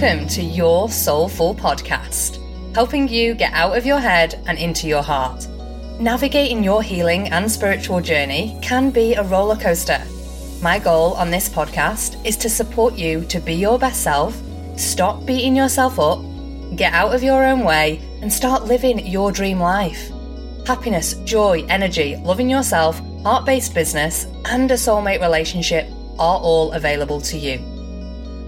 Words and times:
Welcome 0.00 0.28
to 0.28 0.42
Your 0.44 0.88
Soulful 0.88 1.56
Podcast, 1.56 2.38
helping 2.72 3.08
you 3.08 3.34
get 3.34 3.52
out 3.52 3.76
of 3.76 3.84
your 3.84 3.98
head 3.98 4.40
and 4.46 4.56
into 4.56 4.86
your 4.86 5.02
heart. 5.02 5.48
Navigating 5.98 6.62
your 6.62 6.84
healing 6.84 7.26
and 7.30 7.50
spiritual 7.50 8.00
journey 8.00 8.56
can 8.62 8.90
be 8.90 9.14
a 9.14 9.24
roller 9.24 9.56
coaster. 9.56 10.00
My 10.62 10.78
goal 10.78 11.14
on 11.14 11.32
this 11.32 11.48
podcast 11.48 12.24
is 12.24 12.36
to 12.36 12.48
support 12.48 12.94
you 12.94 13.24
to 13.24 13.40
be 13.40 13.54
your 13.54 13.76
best 13.76 14.04
self, 14.04 14.40
stop 14.76 15.26
beating 15.26 15.56
yourself 15.56 15.98
up, 15.98 16.20
get 16.76 16.92
out 16.92 17.12
of 17.12 17.24
your 17.24 17.44
own 17.44 17.64
way, 17.64 18.00
and 18.22 18.32
start 18.32 18.66
living 18.66 19.04
your 19.04 19.32
dream 19.32 19.58
life. 19.58 20.12
Happiness, 20.64 21.14
joy, 21.24 21.64
energy, 21.68 22.14
loving 22.18 22.48
yourself, 22.48 23.00
heart 23.24 23.44
based 23.44 23.74
business, 23.74 24.26
and 24.44 24.70
a 24.70 24.74
soulmate 24.74 25.20
relationship 25.20 25.88
are 26.20 26.38
all 26.38 26.70
available 26.70 27.20
to 27.22 27.36
you. 27.36 27.77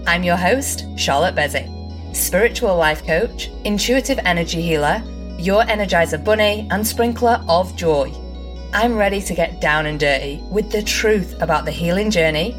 I'm 0.07 0.23
your 0.23 0.35
host, 0.35 0.85
Charlotte 0.97 1.35
Beswick, 1.35 1.67
spiritual 2.13 2.75
life 2.75 3.05
coach, 3.05 3.51
intuitive 3.65 4.19
energy 4.25 4.59
healer, 4.59 5.03
your 5.37 5.63
energizer 5.63 6.21
bunny, 6.21 6.67
and 6.71 6.85
sprinkler 6.85 7.43
of 7.47 7.75
joy. 7.75 8.11
I'm 8.73 8.95
ready 8.95 9.21
to 9.21 9.35
get 9.35 9.61
down 9.61 9.85
and 9.85 9.99
dirty 9.99 10.41
with 10.49 10.71
the 10.71 10.81
truth 10.81 11.39
about 11.39 11.65
the 11.65 11.71
healing 11.71 12.09
journey, 12.09 12.55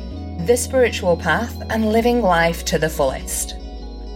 the 0.47 0.57
spiritual 0.57 1.17
path, 1.17 1.61
and 1.71 1.91
living 1.91 2.23
life 2.23 2.65
to 2.67 2.79
the 2.79 2.89
fullest. 2.89 3.57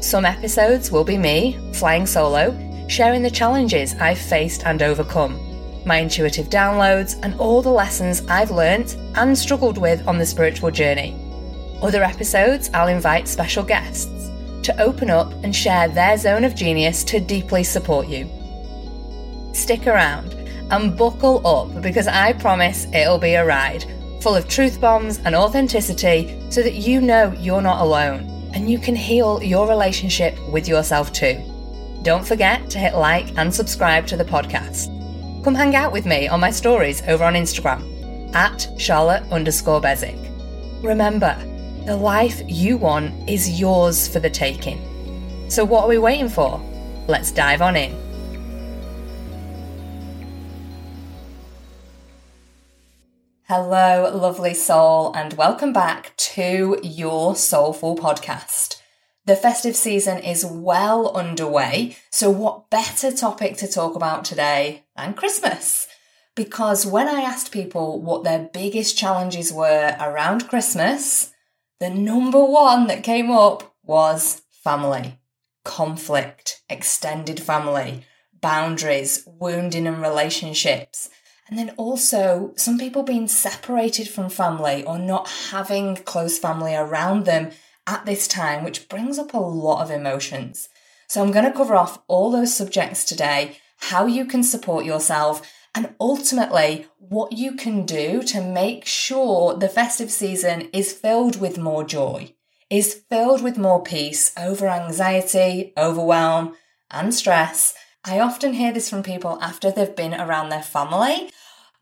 Some 0.01 0.25
episodes 0.25 0.93
will 0.93 1.05
be 1.05 1.19
me, 1.19 1.59
flying 1.73 2.07
solo, 2.07 2.57
sharing 2.89 3.23
the 3.23 3.31
challenges 3.31 3.95
I've 3.95 4.19
faced 4.19 4.65
and 4.65 4.83
overcome, 4.83 5.41
my 5.85 5.99
intuitive 5.99 6.49
downloads, 6.49 7.19
and 7.25 7.35
all 7.41 7.61
the 7.61 7.71
lessons 7.71 8.23
I've 8.29 8.53
learnt 8.53 8.95
and 9.17 9.37
struggled 9.37 9.79
with 9.79 10.07
on 10.07 10.19
the 10.19 10.27
spiritual 10.27 10.71
journey. 10.71 11.26
Other 11.87 12.03
episodes, 12.03 12.69
I'll 12.75 12.89
invite 12.89 13.29
special 13.29 13.63
guests 13.63 14.29
to 14.65 14.77
open 14.83 15.09
up 15.09 15.33
and 15.45 15.55
share 15.55 15.87
their 15.87 16.17
zone 16.17 16.43
of 16.43 16.57
genius 16.57 17.05
to 17.05 17.21
deeply 17.21 17.63
support 17.63 18.09
you. 18.09 18.29
Stick 19.55 19.87
around 19.87 20.33
and 20.73 20.99
buckle 20.99 21.47
up 21.47 21.81
because 21.83 22.09
I 22.09 22.33
promise 22.33 22.89
it'll 22.93 23.21
be 23.21 23.35
a 23.35 23.47
ride 23.47 23.85
full 24.21 24.35
of 24.35 24.49
truth 24.49 24.81
bombs 24.81 25.19
and 25.19 25.37
authenticity 25.37 26.37
so 26.51 26.61
that 26.61 26.75
you 26.75 27.01
know 27.01 27.33
you're 27.39 27.63
not 27.63 27.81
alone 27.81 28.51
and 28.53 28.69
you 28.69 28.81
can 28.81 28.97
heal 28.97 29.41
your 29.41 29.69
relationship 29.69 30.37
with 30.51 30.67
yourself 30.67 31.13
too. 31.13 31.41
Don't 32.03 32.27
forget 32.27 32.69
to 32.71 32.81
hit 32.81 32.97
like 32.97 33.39
and 33.39 33.55
subscribe 33.55 34.09
to 34.09 34.17
the 34.17 34.25
podcast. 34.25 34.93
Come 35.45 35.55
hang 35.55 35.77
out 35.77 35.93
with 35.93 36.05
me 36.05 36.27
on 36.27 36.41
my 36.41 36.51
stories 36.51 37.01
over 37.07 37.23
on 37.23 37.35
Instagram 37.35 38.35
at 38.35 38.67
Charlotte 38.77 39.23
underscore 39.31 39.81
Beswick. 39.81 40.19
Remember, 40.83 41.41
the 41.87 41.97
life 41.97 42.43
you 42.49 42.77
want 42.77 43.31
is 43.31 43.61
yours 43.61 44.09
for 44.09 44.19
the 44.19 44.29
taking. 44.29 44.83
So, 45.49 45.65
what 45.65 45.85
are 45.85 45.89
we 45.89 45.99
waiting 45.99 46.29
for? 46.29 46.61
Let's 47.07 47.31
dive 47.31 47.63
on 47.63 47.77
in. 47.77 47.93
Hello, 53.45 54.11
lovely 54.13 54.53
soul, 54.53 55.13
and 55.15 55.35
welcome 55.35 55.73
back 55.73 56.13
to 56.17 56.81
your 56.83 57.37
Soulful 57.37 57.97
podcast. 57.97 58.81
The 59.25 59.37
festive 59.37 59.77
season 59.77 60.19
is 60.19 60.45
well 60.45 61.17
underway, 61.17 61.97
so 62.11 62.31
what 62.31 62.69
better 62.69 63.13
topic 63.13 63.57
to 63.59 63.69
talk 63.69 63.95
about 63.95 64.25
today 64.25 64.83
than 64.97 65.15
Christmas? 65.15 65.87
Because 66.35 66.85
when 66.85 67.07
I 67.07 67.21
asked 67.21 67.53
people 67.53 68.03
what 68.03 68.25
their 68.25 68.51
biggest 68.53 68.99
challenges 68.99 69.53
were 69.53 69.97
around 70.01 70.49
Christmas, 70.49 71.33
the 71.79 71.91
number 71.91 72.43
one 72.43 72.87
that 72.87 73.05
came 73.05 73.31
up 73.31 73.75
was 73.83 74.43
family, 74.51 75.19
conflict, 75.65 76.63
extended 76.69 77.41
family, 77.41 78.05
boundaries, 78.41 79.27
wounding 79.27 79.87
and 79.87 80.01
relationships. 80.01 81.11
And 81.49 81.59
then 81.59 81.75
also 81.77 82.53
some 82.57 82.79
people 82.79 83.03
being 83.03 83.29
separated 83.29 84.09
from 84.09 84.31
family 84.31 84.85
or 84.85 84.99
not 84.99 85.29
having 85.51 85.97
close 85.97 86.39
family 86.39 86.75
around 86.75 87.25
them 87.25 87.51
at 87.87 88.05
this 88.05 88.27
time, 88.27 88.65
which 88.65 88.89
brings 88.89 89.19
up 89.19 89.33
a 89.33 89.39
lot 89.39 89.83
of 89.83 89.91
emotions. 89.91 90.69
So 91.09 91.23
I'm 91.23 91.31
going 91.31 91.45
to 91.45 91.57
cover 91.57 91.77
off 91.77 92.03
all 92.09 92.31
those 92.31 92.55
subjects 92.55 93.05
today, 93.05 93.59
how 93.77 94.07
you 94.07 94.25
can 94.25 94.43
support 94.43 94.85
yourself, 94.85 95.49
and 95.77 95.95
ultimately 96.01 96.87
what 96.99 97.33
you 97.33 97.53
can 97.53 97.85
do 97.85 98.23
to 98.23 98.41
make 98.41 98.87
sure 98.87 99.55
the 99.55 99.69
festive 99.69 100.11
season 100.11 100.71
is 100.73 100.95
filled 100.95 101.39
with 101.39 101.59
more 101.59 101.85
joy, 101.85 102.33
is 102.71 103.03
filled 103.11 103.43
with 103.43 103.59
more 103.59 103.83
peace 103.83 104.33
over 104.39 104.67
anxiety, 104.67 105.75
overwhelm, 105.77 106.57
and 106.91 107.15
stress. 107.15 107.75
I 108.05 108.19
often 108.19 108.55
hear 108.55 108.73
this 108.73 108.89
from 108.89 109.03
people 109.03 109.39
after 109.43 109.71
they've 109.71 109.95
been 109.95 110.15
around 110.15 110.49
their 110.49 110.63
family. 110.63 111.31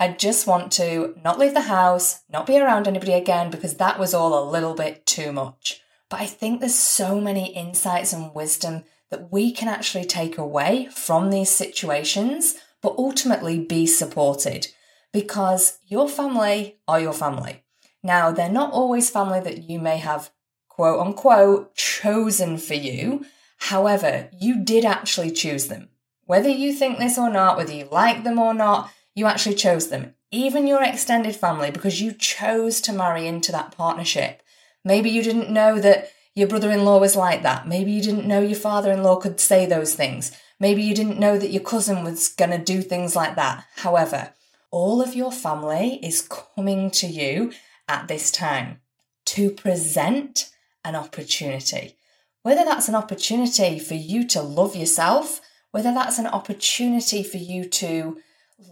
I 0.01 0.09
just 0.09 0.47
want 0.47 0.73
to 0.73 1.15
not 1.23 1.39
leave 1.39 1.55
the 1.55 1.63
house, 1.63 2.23
not 2.29 2.49
be 2.49 2.59
around 2.59 2.89
anybody 2.89 3.13
again 3.13 3.49
because 3.49 3.77
that 3.77 3.99
was 3.99 4.13
all 4.13 4.37
a 4.37 4.51
little 4.51 4.75
bit 4.75 5.07
too 5.07 5.33
much. 5.33 5.81
But 6.11 6.21
I 6.21 6.27
think 6.27 6.59
there's 6.59 6.75
so 6.75 7.21
many 7.21 7.55
insights 7.55 8.13
and 8.13 8.35
wisdom 8.35 8.85
that 9.11 9.31
we 9.31 9.53
can 9.53 9.69
actually 9.69 10.05
take 10.05 10.37
away 10.37 10.89
from 10.91 11.31
these 11.31 11.51
situations 11.51 12.57
but 12.85 12.95
ultimately 12.99 13.59
be 13.59 13.87
supported 13.87 14.69
because 15.11 15.79
your 15.87 16.07
family 16.07 16.77
are 16.87 17.01
your 17.01 17.15
family. 17.15 17.65
Now, 18.03 18.31
they're 18.31 18.51
not 18.51 18.73
always 18.73 19.09
family 19.09 19.41
that 19.41 19.71
you 19.71 19.79
may 19.79 19.97
have 19.97 20.31
quote 20.69 21.01
unquote 21.01 21.75
chosen 21.75 22.59
for 22.59 22.75
you. 22.75 23.25
However, 23.57 24.29
you 24.39 24.63
did 24.63 24.85
actually 24.85 25.31
choose 25.31 25.69
them. 25.69 25.89
Whether 26.27 26.51
you 26.51 26.75
think 26.75 26.99
this 26.99 27.17
or 27.17 27.31
not, 27.31 27.57
whether 27.57 27.73
you 27.73 27.89
like 27.91 28.23
them 28.23 28.39
or 28.39 28.53
not, 28.53 28.91
you 29.15 29.25
actually 29.25 29.55
chose 29.55 29.89
them. 29.89 30.15
Even 30.31 30.67
your 30.67 30.83
extended 30.83 31.35
family, 31.35 31.71
because 31.71 32.03
you 32.03 32.13
chose 32.13 32.83
to 32.83 32.93
marry 32.93 33.27
into 33.27 33.51
that 33.53 33.75
partnership. 33.75 34.43
Maybe 34.85 35.09
you 35.09 35.23
didn't 35.23 35.49
know 35.49 35.81
that 35.81 36.11
your 36.35 36.49
brother 36.49 36.71
in 36.71 36.85
law 36.85 37.01
was 37.01 37.17
like 37.17 37.43
that. 37.45 37.67
Maybe 37.67 37.93
you 37.93 38.03
didn't 38.03 38.27
know 38.27 38.41
your 38.41 38.59
father 38.59 38.93
in 38.93 39.03
law 39.03 39.17
could 39.17 39.41
say 39.41 39.65
those 39.65 39.95
things. 39.95 40.33
Maybe 40.65 40.83
you 40.83 40.95
didn't 40.95 41.21
know 41.21 41.37
that 41.37 41.51
your 41.51 41.63
cousin 41.63 42.05
was 42.05 42.29
going 42.29 42.51
to 42.51 42.57
do 42.57 42.81
things 42.81 43.15
like 43.15 43.37
that. 43.37 43.67
However, 43.77 44.33
all 44.71 45.03
of 45.03 45.15
your 45.15 45.31
family 45.31 46.01
is 46.03 46.27
coming 46.57 46.91
to 46.93 47.07
you 47.07 47.53
at 47.87 48.09
this 48.09 48.31
time 48.31 48.81
to 49.27 49.51
present 49.51 50.51
an 50.83 50.97
opportunity. 50.97 51.97
Whether 52.45 52.65
that's 52.65 52.89
an 52.89 52.95
opportunity 52.95 53.79
for 53.79 53.93
you 53.93 54.27
to 54.29 54.41
love 54.41 54.75
yourself, 54.75 55.43
whether 55.71 55.93
that's 55.93 56.19
an 56.19 56.29
opportunity 56.29 57.23
for 57.23 57.37
you 57.37 57.67
to 57.69 58.23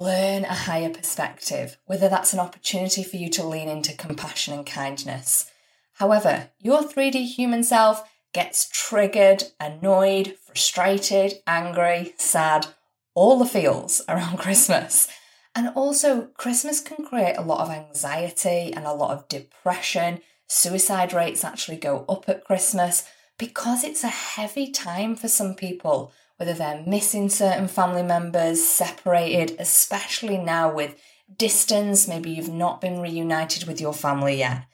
learn 0.01 0.47
a 0.47 0.55
higher 0.55 0.89
perspective, 0.89 1.77
whether 1.85 2.09
that's 2.09 2.33
an 2.33 2.41
opportunity 2.41 3.03
for 3.03 3.19
you 3.19 3.29
to 3.29 3.47
lean 3.47 3.69
into 3.69 3.95
compassion 3.95 4.55
and 4.55 4.65
kindness. 4.65 5.51
However, 5.97 6.49
your 6.59 6.85
3D 6.85 7.35
human 7.35 7.63
self 7.63 8.03
gets 8.33 8.69
triggered, 8.69 9.45
annoyed, 9.61 10.37
frustrated, 10.45 11.35
angry, 11.47 12.15
sad, 12.17 12.67
all 13.15 13.39
the 13.39 13.47
feels 13.47 14.03
around 14.09 14.39
Christmas. 14.39 15.09
And 15.55 15.69
also, 15.75 16.29
Christmas 16.39 16.81
can 16.81 17.05
create 17.05 17.37
a 17.37 17.43
lot 17.43 17.61
of 17.61 17.71
anxiety 17.71 18.73
and 18.73 18.87
a 18.87 18.95
lot 18.95 19.11
of 19.11 19.29
depression. 19.29 20.21
Suicide 20.47 21.13
rates 21.13 21.45
actually 21.45 21.77
go 21.77 22.07
up 22.09 22.29
at 22.29 22.45
Christmas 22.45 23.05
because 23.39 23.85
it's 23.85 24.05
a 24.05 24.09
heavy 24.09 24.71
time 24.71 25.15
for 25.15 25.29
some 25.29 25.55
people, 25.55 26.13
whether 26.37 26.55
they're 26.55 26.83
missing 26.87 27.29
certain 27.29 27.69
family 27.69 28.03
members, 28.03 28.65
separated, 28.65 29.57
especially 29.59 30.39
now 30.39 30.73
with 30.73 30.97
distance, 31.37 32.09
maybe 32.09 32.31
you've 32.31 32.49
not 32.49 32.81
been 32.81 33.01
reunited 33.01 33.67
with 33.67 33.81
your 33.81 33.95
family 33.95 34.39
yet. 34.39 34.65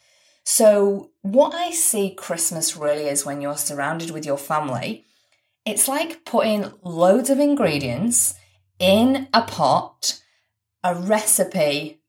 So, 0.50 1.10
what 1.20 1.54
I 1.54 1.72
see 1.72 2.14
Christmas 2.14 2.74
really 2.74 3.04
is 3.04 3.26
when 3.26 3.42
you're 3.42 3.58
surrounded 3.58 4.12
with 4.12 4.24
your 4.24 4.38
family, 4.38 5.04
it's 5.66 5.86
like 5.86 6.24
putting 6.24 6.72
loads 6.82 7.28
of 7.28 7.38
ingredients 7.38 8.32
in 8.78 9.28
a 9.34 9.42
pot, 9.42 10.22
a 10.82 10.94
recipe 10.94 12.00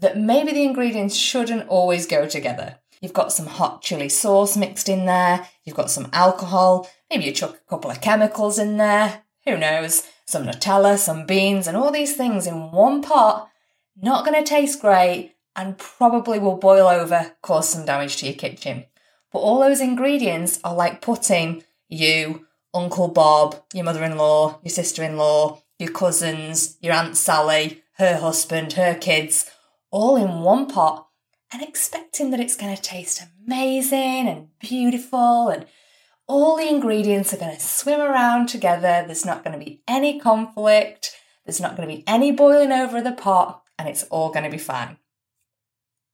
that 0.00 0.16
maybe 0.16 0.50
the 0.50 0.64
ingredients 0.64 1.14
shouldn't 1.14 1.68
always 1.68 2.06
go 2.06 2.26
together. 2.26 2.78
You've 3.02 3.12
got 3.12 3.32
some 3.32 3.48
hot 3.48 3.82
chili 3.82 4.08
sauce 4.08 4.56
mixed 4.56 4.88
in 4.88 5.04
there, 5.04 5.46
you've 5.64 5.76
got 5.76 5.90
some 5.90 6.08
alcohol, 6.14 6.88
maybe 7.10 7.24
you 7.24 7.32
chuck 7.32 7.54
a 7.54 7.68
couple 7.68 7.90
of 7.90 8.00
chemicals 8.00 8.58
in 8.58 8.78
there, 8.78 9.24
who 9.44 9.58
knows, 9.58 10.04
some 10.24 10.46
Nutella, 10.46 10.96
some 10.96 11.26
beans, 11.26 11.66
and 11.66 11.76
all 11.76 11.92
these 11.92 12.16
things 12.16 12.46
in 12.46 12.72
one 12.72 13.02
pot. 13.02 13.50
Not 13.94 14.24
going 14.24 14.42
to 14.42 14.48
taste 14.48 14.80
great, 14.80 15.33
and 15.56 15.78
probably 15.78 16.38
will 16.38 16.56
boil 16.56 16.86
over, 16.86 17.32
cause 17.42 17.68
some 17.68 17.84
damage 17.84 18.16
to 18.16 18.26
your 18.26 18.34
kitchen. 18.34 18.84
But 19.32 19.40
all 19.40 19.60
those 19.60 19.80
ingredients 19.80 20.60
are 20.64 20.74
like 20.74 21.02
putting 21.02 21.64
you, 21.88 22.46
Uncle 22.72 23.08
Bob, 23.08 23.62
your 23.72 23.84
mother 23.84 24.04
in 24.04 24.16
law, 24.16 24.60
your 24.62 24.70
sister 24.70 25.02
in 25.02 25.16
law, 25.16 25.62
your 25.78 25.92
cousins, 25.92 26.76
your 26.80 26.94
Aunt 26.94 27.16
Sally, 27.16 27.82
her 27.98 28.16
husband, 28.16 28.74
her 28.74 28.94
kids, 28.94 29.50
all 29.90 30.16
in 30.16 30.40
one 30.40 30.66
pot 30.66 31.08
and 31.52 31.62
expecting 31.62 32.30
that 32.30 32.40
it's 32.40 32.56
going 32.56 32.74
to 32.74 32.82
taste 32.82 33.22
amazing 33.46 34.28
and 34.28 34.48
beautiful 34.58 35.48
and 35.48 35.66
all 36.26 36.56
the 36.56 36.68
ingredients 36.68 37.32
are 37.32 37.38
going 37.38 37.54
to 37.54 37.60
swim 37.60 38.00
around 38.00 38.48
together. 38.48 39.04
There's 39.06 39.26
not 39.26 39.44
going 39.44 39.58
to 39.58 39.64
be 39.64 39.82
any 39.86 40.18
conflict. 40.18 41.14
There's 41.44 41.60
not 41.60 41.76
going 41.76 41.88
to 41.88 41.94
be 41.94 42.04
any 42.06 42.32
boiling 42.32 42.72
over 42.72 43.02
the 43.02 43.12
pot, 43.12 43.62
and 43.78 43.88
it's 43.88 44.04
all 44.04 44.32
going 44.32 44.44
to 44.44 44.50
be 44.50 44.58
fine. 44.58 44.96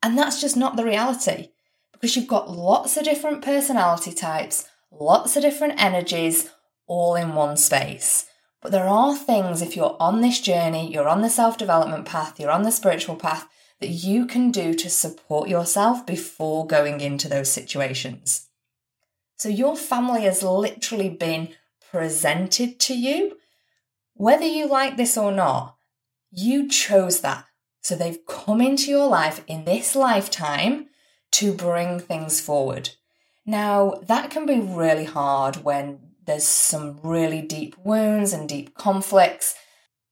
And 0.02 0.16
that's 0.16 0.40
just 0.40 0.56
not 0.56 0.76
the 0.76 0.84
reality 0.84 1.48
because 1.92 2.16
you've 2.16 2.26
got 2.26 2.50
lots 2.50 2.96
of 2.96 3.04
different 3.04 3.42
personality 3.42 4.12
types, 4.12 4.66
lots 4.90 5.36
of 5.36 5.42
different 5.42 5.82
energies, 5.82 6.50
all 6.86 7.14
in 7.14 7.34
one 7.34 7.56
space. 7.56 8.26
But 8.62 8.72
there 8.72 8.88
are 8.88 9.16
things, 9.16 9.62
if 9.62 9.76
you're 9.76 9.96
on 10.00 10.20
this 10.20 10.40
journey, 10.40 10.92
you're 10.92 11.08
on 11.08 11.22
the 11.22 11.30
self 11.30 11.56
development 11.56 12.06
path, 12.06 12.38
you're 12.38 12.50
on 12.50 12.62
the 12.62 12.72
spiritual 12.72 13.16
path, 13.16 13.46
that 13.80 13.88
you 13.88 14.26
can 14.26 14.50
do 14.50 14.74
to 14.74 14.90
support 14.90 15.48
yourself 15.48 16.06
before 16.06 16.66
going 16.66 17.00
into 17.00 17.28
those 17.28 17.50
situations. 17.50 18.48
So 19.36 19.48
your 19.48 19.76
family 19.76 20.22
has 20.22 20.42
literally 20.42 21.08
been 21.08 21.50
presented 21.90 22.78
to 22.80 22.94
you. 22.94 23.38
Whether 24.14 24.44
you 24.44 24.68
like 24.68 24.98
this 24.98 25.16
or 25.16 25.32
not, 25.32 25.76
you 26.30 26.68
chose 26.68 27.20
that. 27.22 27.46
So 27.80 27.94
they've 27.94 28.24
come 28.26 28.60
into 28.60 28.90
your 28.90 29.08
life 29.08 29.42
in 29.46 29.64
this 29.64 29.96
lifetime 29.96 30.88
to 31.32 31.52
bring 31.52 31.98
things 31.98 32.40
forward. 32.40 32.90
Now, 33.46 34.00
that 34.02 34.30
can 34.30 34.46
be 34.46 34.60
really 34.60 35.06
hard 35.06 35.64
when 35.64 36.00
there's 36.26 36.44
some 36.44 37.00
really 37.02 37.42
deep 37.42 37.76
wounds 37.78 38.32
and 38.32 38.48
deep 38.48 38.74
conflicts. 38.74 39.54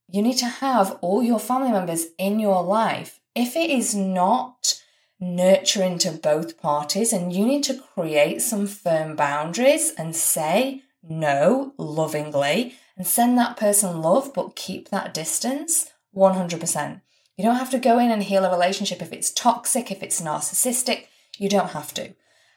You 0.09 0.23
need 0.23 0.39
to 0.39 0.47
have 0.47 0.99
all 1.01 1.23
your 1.23 1.39
family 1.39 1.71
members 1.71 2.07
in 2.19 2.41
your 2.41 2.63
life 2.63 3.21
if 3.35 3.55
it 3.55 3.71
is 3.71 3.95
not 3.95 4.83
nurturing 5.21 5.99
to 5.99 6.11
both 6.13 6.61
parties 6.61 7.13
and 7.13 7.33
you 7.33 7.45
need 7.45 7.65
to 7.65 7.81
create 7.95 8.41
some 8.41 8.67
firm 8.67 9.17
boundaries 9.17 9.93
and 9.99 10.15
say 10.15 10.83
no 11.03 11.73
lovingly 11.77 12.75
and 12.97 13.07
send 13.07 13.37
that 13.37 13.57
person 13.57 14.01
love 14.01 14.33
but 14.35 14.57
keep 14.57 14.89
that 14.89 15.13
distance 15.13 15.91
100%. 16.17 17.01
You 17.39 17.45
don't 17.45 17.57
have 17.57 17.71
to 17.71 17.79
go 17.79 18.01
in 18.01 18.11
and 18.11 18.25
heal 18.25 18.45
a 18.45 18.51
relationship 18.51 19.01
if 19.01 19.13
it's 19.13 19.31
toxic, 19.31 19.93
if 19.93 20.03
it's 20.03 20.21
narcissistic. 20.21 21.07
You 21.39 21.49
don't 21.49 21.71
have 21.71 21.95
to. 21.95 22.15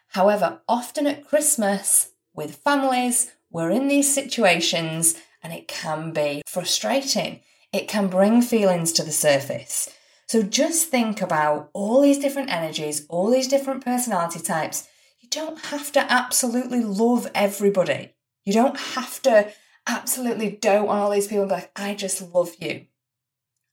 However, 0.07 0.61
often 0.67 1.05
at 1.05 1.27
Christmas 1.27 2.09
with 2.33 2.55
families, 2.55 3.31
we're 3.51 3.69
in 3.69 3.87
these 3.87 4.11
situations 4.11 5.15
and 5.43 5.53
it 5.53 5.67
can 5.67 6.13
be 6.13 6.41
frustrating. 6.47 7.41
It 7.71 7.87
can 7.87 8.07
bring 8.07 8.41
feelings 8.41 8.91
to 8.93 9.03
the 9.03 9.11
surface. 9.11 9.87
So 10.27 10.41
just 10.41 10.89
think 10.89 11.21
about 11.21 11.69
all 11.73 12.01
these 12.01 12.17
different 12.17 12.49
energies, 12.49 13.05
all 13.07 13.29
these 13.29 13.47
different 13.47 13.85
personality 13.85 14.39
types. 14.39 14.87
You 15.19 15.29
don't 15.29 15.59
have 15.65 15.91
to 15.91 16.11
absolutely 16.11 16.83
love 16.83 17.29
everybody. 17.35 18.15
You 18.45 18.53
don't 18.53 18.79
have 18.79 19.21
to 19.21 19.51
absolutely 19.85 20.49
dote 20.49 20.87
on 20.87 20.97
all 20.97 21.11
these 21.11 21.27
people 21.27 21.43
and 21.43 21.49
be 21.49 21.55
like, 21.55 21.71
I 21.75 21.93
just 21.93 22.33
love 22.33 22.55
you. 22.59 22.87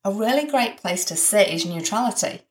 A 0.04 0.12
really 0.12 0.46
great 0.46 0.76
place 0.76 1.04
to 1.06 1.16
sit 1.16 1.48
is 1.48 1.66
neutrality 1.66 2.42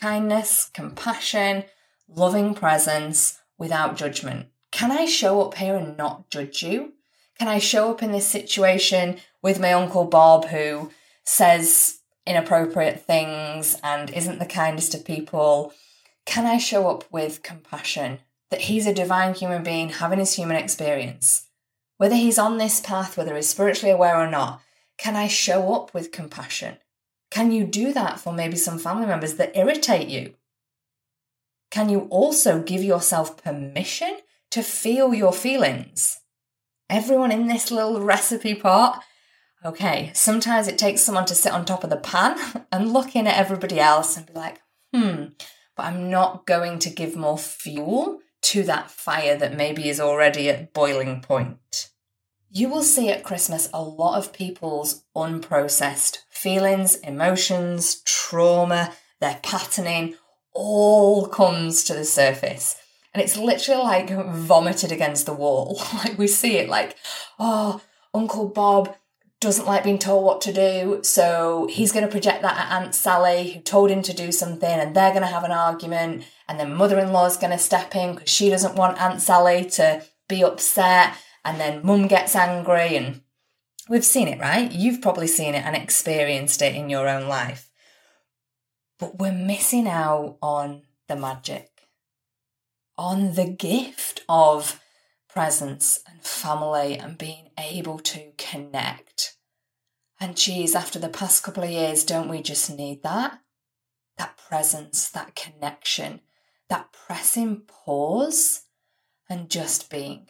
kindness, 0.00 0.70
compassion, 0.72 1.64
loving 2.08 2.54
presence 2.54 3.38
without 3.58 3.96
judgment. 3.96 4.46
Can 4.72 4.90
I 4.90 5.04
show 5.04 5.42
up 5.42 5.54
here 5.54 5.76
and 5.76 5.94
not 5.96 6.30
judge 6.30 6.62
you? 6.62 6.94
Can 7.38 7.48
I 7.48 7.58
show 7.58 7.90
up 7.90 8.02
in 8.02 8.12
this 8.12 8.26
situation 8.26 9.18
with 9.42 9.60
my 9.60 9.74
Uncle 9.74 10.04
Bob 10.04 10.46
who 10.46 10.90
says 11.24 12.00
inappropriate 12.26 13.00
things 13.00 13.76
and 13.82 14.10
isn't 14.10 14.38
the 14.38 14.46
kindest 14.46 14.94
of 14.94 15.04
people, 15.04 15.72
can 16.26 16.46
I 16.46 16.58
show 16.58 16.88
up 16.88 17.04
with 17.10 17.42
compassion 17.42 18.20
that 18.50 18.62
he's 18.62 18.86
a 18.86 18.94
divine 18.94 19.34
human 19.34 19.62
being 19.62 19.88
having 19.88 20.18
his 20.18 20.34
human 20.34 20.56
experience? 20.56 21.46
Whether 21.96 22.16
he's 22.16 22.38
on 22.38 22.58
this 22.58 22.80
path, 22.80 23.16
whether 23.16 23.36
he's 23.36 23.48
spiritually 23.48 23.92
aware 23.92 24.16
or 24.16 24.30
not, 24.30 24.62
can 25.00 25.16
I 25.16 25.26
show 25.26 25.74
up 25.74 25.92
with 25.92 26.12
compassion? 26.12 26.76
Can 27.30 27.50
you 27.50 27.64
do 27.64 27.92
that 27.92 28.20
for 28.20 28.32
maybe 28.32 28.56
some 28.56 28.78
family 28.78 29.06
members 29.06 29.34
that 29.34 29.56
irritate 29.56 30.08
you? 30.08 30.34
Can 31.70 31.88
you 31.88 32.00
also 32.10 32.62
give 32.62 32.82
yourself 32.82 33.42
permission 33.42 34.18
to 34.50 34.62
feel 34.62 35.14
your 35.14 35.32
feelings? 35.32 36.20
Everyone 36.88 37.32
in 37.32 37.46
this 37.46 37.70
little 37.70 38.00
recipe 38.00 38.54
pot 38.54 39.02
Okay, 39.62 40.10
sometimes 40.14 40.68
it 40.68 40.78
takes 40.78 41.02
someone 41.02 41.26
to 41.26 41.34
sit 41.34 41.52
on 41.52 41.66
top 41.66 41.84
of 41.84 41.90
the 41.90 41.96
pan 41.96 42.38
and 42.72 42.92
look 42.92 43.14
in 43.14 43.26
at 43.26 43.36
everybody 43.36 43.78
else 43.78 44.16
and 44.16 44.26
be 44.26 44.32
like, 44.32 44.60
hmm, 44.94 45.24
but 45.76 45.86
I'm 45.86 46.10
not 46.10 46.46
going 46.46 46.78
to 46.80 46.90
give 46.90 47.14
more 47.14 47.38
fuel 47.38 48.20
to 48.42 48.62
that 48.62 48.90
fire 48.90 49.36
that 49.36 49.56
maybe 49.56 49.88
is 49.88 50.00
already 50.00 50.48
at 50.48 50.72
boiling 50.72 51.20
point. 51.20 51.89
You 52.52 52.68
will 52.68 52.82
see 52.82 53.10
at 53.10 53.22
Christmas 53.22 53.70
a 53.72 53.80
lot 53.80 54.18
of 54.18 54.32
people's 54.32 55.04
unprocessed 55.14 56.18
feelings, 56.28 56.96
emotions, 56.96 58.02
trauma, 58.04 58.92
their 59.20 59.38
patterning 59.42 60.16
all 60.52 61.28
comes 61.28 61.84
to 61.84 61.94
the 61.94 62.04
surface. 62.04 62.76
And 63.14 63.22
it's 63.22 63.36
literally 63.36 63.82
like 63.82 64.10
vomited 64.10 64.90
against 64.90 65.26
the 65.26 65.32
wall. 65.32 65.80
like 65.94 66.18
we 66.18 66.26
see 66.26 66.56
it 66.56 66.68
like, 66.68 66.96
oh, 67.38 67.80
Uncle 68.12 68.48
Bob 68.48 68.96
doesn't 69.40 69.66
like 69.66 69.84
being 69.84 69.98
told 69.98 70.24
what 70.24 70.42
to 70.42 70.52
do, 70.52 71.00
so 71.02 71.66
he's 71.70 71.92
going 71.92 72.04
to 72.04 72.10
project 72.10 72.42
that 72.42 72.58
at 72.58 72.72
Aunt 72.72 72.94
Sally, 72.94 73.52
who 73.52 73.60
told 73.60 73.90
him 73.90 74.02
to 74.02 74.12
do 74.12 74.30
something, 74.30 74.68
and 74.68 74.94
they're 74.94 75.12
going 75.12 75.22
to 75.22 75.26
have 75.26 75.44
an 75.44 75.50
argument, 75.50 76.24
and 76.46 76.60
then 76.60 76.74
mother 76.74 76.98
in 76.98 77.10
law's 77.10 77.38
going 77.38 77.52
to 77.52 77.58
step 77.58 77.96
in 77.96 78.14
because 78.14 78.28
she 78.28 78.50
doesn't 78.50 78.74
want 78.74 79.00
Aunt 79.00 79.22
Sally 79.22 79.64
to 79.70 80.02
be 80.28 80.44
upset, 80.44 81.14
and 81.44 81.60
then 81.60 81.84
mum 81.84 82.06
gets 82.06 82.36
angry, 82.36 82.96
and 82.96 83.22
we've 83.88 84.04
seen 84.04 84.28
it, 84.28 84.40
right? 84.40 84.70
You've 84.70 85.02
probably 85.02 85.26
seen 85.26 85.54
it 85.54 85.64
and 85.64 85.76
experienced 85.76 86.62
it 86.62 86.74
in 86.74 86.90
your 86.90 87.08
own 87.08 87.28
life. 87.28 87.70
But 88.98 89.18
we're 89.18 89.32
missing 89.32 89.88
out 89.88 90.36
on 90.42 90.82
the 91.08 91.16
magic, 91.16 91.88
on 92.98 93.34
the 93.34 93.48
gift 93.48 94.22
of 94.28 94.80
presence 95.28 96.00
and 96.06 96.22
family 96.22 96.98
and 96.98 97.16
being 97.16 97.50
able 97.58 97.98
to 97.98 98.32
connect. 98.36 99.36
And 100.18 100.36
geez, 100.36 100.74
after 100.74 100.98
the 100.98 101.08
past 101.08 101.42
couple 101.42 101.62
of 101.62 101.70
years, 101.70 102.04
don't 102.04 102.28
we 102.28 102.42
just 102.42 102.70
need 102.76 103.02
that? 103.02 103.40
That 104.18 104.36
presence, 104.36 105.08
that 105.10 105.34
connection, 105.34 106.20
that 106.68 106.92
pressing 106.92 107.62
pause 107.66 108.62
and 109.30 109.48
just 109.48 109.88
being. 109.88 110.28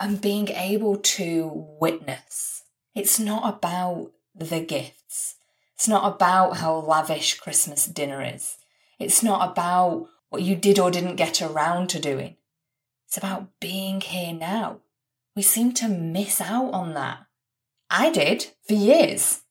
And 0.00 0.20
being 0.20 0.48
able 0.48 0.96
to 0.96 1.50
witness. 1.80 2.62
It's 2.94 3.18
not 3.18 3.52
about 3.52 4.12
the 4.34 4.60
gifts. 4.60 5.36
It's 5.74 5.88
not 5.88 6.14
about 6.14 6.58
how 6.58 6.76
lavish 6.76 7.38
Christmas 7.38 7.86
dinner 7.86 8.22
is. 8.22 8.58
It's 8.98 9.22
not 9.22 9.50
about 9.50 10.08
what 10.28 10.42
you 10.42 10.56
did 10.56 10.78
or 10.78 10.90
didn't 10.90 11.16
get 11.16 11.40
around 11.40 11.88
to 11.90 12.00
doing. 12.00 12.36
It's 13.06 13.16
about 13.16 13.48
being 13.60 14.00
here 14.00 14.32
now. 14.32 14.80
We 15.34 15.42
seem 15.42 15.72
to 15.74 15.88
miss 15.88 16.40
out 16.40 16.72
on 16.72 16.94
that. 16.94 17.26
I 17.90 18.10
did 18.10 18.48
for 18.66 18.74
years. 18.74 19.42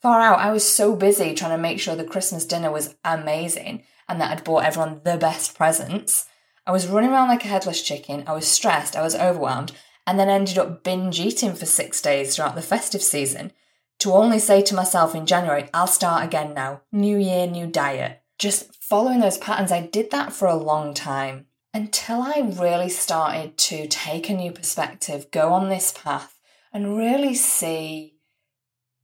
Far 0.00 0.20
out, 0.20 0.38
I 0.38 0.52
was 0.52 0.64
so 0.64 0.94
busy 0.94 1.34
trying 1.34 1.52
to 1.52 1.58
make 1.58 1.80
sure 1.80 1.96
the 1.96 2.04
Christmas 2.04 2.44
dinner 2.44 2.70
was 2.70 2.94
amazing 3.04 3.84
and 4.08 4.20
that 4.20 4.30
I'd 4.30 4.44
bought 4.44 4.64
everyone 4.64 5.00
the 5.04 5.16
best 5.16 5.56
presents. 5.56 6.26
I 6.68 6.70
was 6.70 6.86
running 6.86 7.12
around 7.12 7.28
like 7.28 7.46
a 7.46 7.48
headless 7.48 7.80
chicken. 7.80 8.24
I 8.26 8.34
was 8.34 8.46
stressed. 8.46 8.94
I 8.94 9.00
was 9.00 9.14
overwhelmed 9.14 9.72
and 10.06 10.20
then 10.20 10.28
ended 10.28 10.58
up 10.58 10.84
binge 10.84 11.18
eating 11.18 11.54
for 11.54 11.64
six 11.64 12.02
days 12.02 12.36
throughout 12.36 12.56
the 12.56 12.62
festive 12.62 13.02
season 13.02 13.52
to 14.00 14.12
only 14.12 14.38
say 14.38 14.60
to 14.60 14.74
myself 14.74 15.14
in 15.14 15.24
January, 15.24 15.70
I'll 15.72 15.86
start 15.86 16.24
again 16.24 16.52
now. 16.52 16.82
New 16.92 17.16
year, 17.16 17.46
new 17.46 17.66
diet. 17.66 18.20
Just 18.38 18.74
following 18.84 19.20
those 19.20 19.38
patterns, 19.38 19.72
I 19.72 19.86
did 19.86 20.10
that 20.10 20.30
for 20.30 20.46
a 20.46 20.56
long 20.56 20.92
time 20.92 21.46
until 21.72 22.20
I 22.20 22.42
really 22.44 22.90
started 22.90 23.56
to 23.56 23.88
take 23.88 24.28
a 24.28 24.34
new 24.34 24.52
perspective, 24.52 25.30
go 25.30 25.54
on 25.54 25.70
this 25.70 25.94
path, 25.96 26.38
and 26.70 26.98
really 26.98 27.34
see 27.34 28.16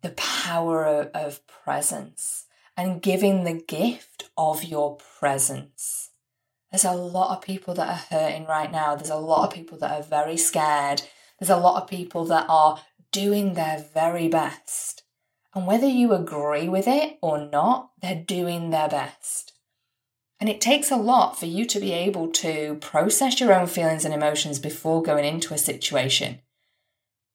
the 0.02 0.11
power 0.11 1.09
of, 1.14 1.40
presence 1.64 2.44
and 2.76 3.00
giving 3.00 3.44
the 3.44 3.54
gift 3.54 4.25
of 4.37 4.64
your 4.64 4.99
presence. 5.18 6.03
There's 6.74 6.84
a 6.84 6.90
lot 6.92 7.30
of 7.30 7.40
people 7.40 7.72
that 7.74 7.88
are 7.88 8.16
hurting 8.18 8.46
right 8.46 8.72
now. 8.72 8.96
There's 8.96 9.08
a 9.08 9.14
lot 9.14 9.46
of 9.46 9.54
people 9.54 9.78
that 9.78 9.92
are 9.92 10.02
very 10.02 10.36
scared. 10.36 11.02
There's 11.38 11.48
a 11.48 11.56
lot 11.56 11.80
of 11.80 11.88
people 11.88 12.24
that 12.24 12.46
are 12.48 12.80
doing 13.12 13.54
their 13.54 13.86
very 13.94 14.26
best. 14.26 15.04
And 15.54 15.68
whether 15.68 15.86
you 15.86 16.12
agree 16.12 16.68
with 16.68 16.88
it 16.88 17.16
or 17.22 17.38
not, 17.38 17.92
they're 18.02 18.16
doing 18.16 18.70
their 18.70 18.88
best. 18.88 19.52
And 20.40 20.50
it 20.50 20.60
takes 20.60 20.90
a 20.90 20.96
lot 20.96 21.38
for 21.38 21.46
you 21.46 21.64
to 21.64 21.78
be 21.78 21.92
able 21.92 22.26
to 22.32 22.76
process 22.80 23.38
your 23.38 23.54
own 23.54 23.68
feelings 23.68 24.04
and 24.04 24.12
emotions 24.12 24.58
before 24.58 25.00
going 25.00 25.24
into 25.24 25.54
a 25.54 25.58
situation. 25.58 26.40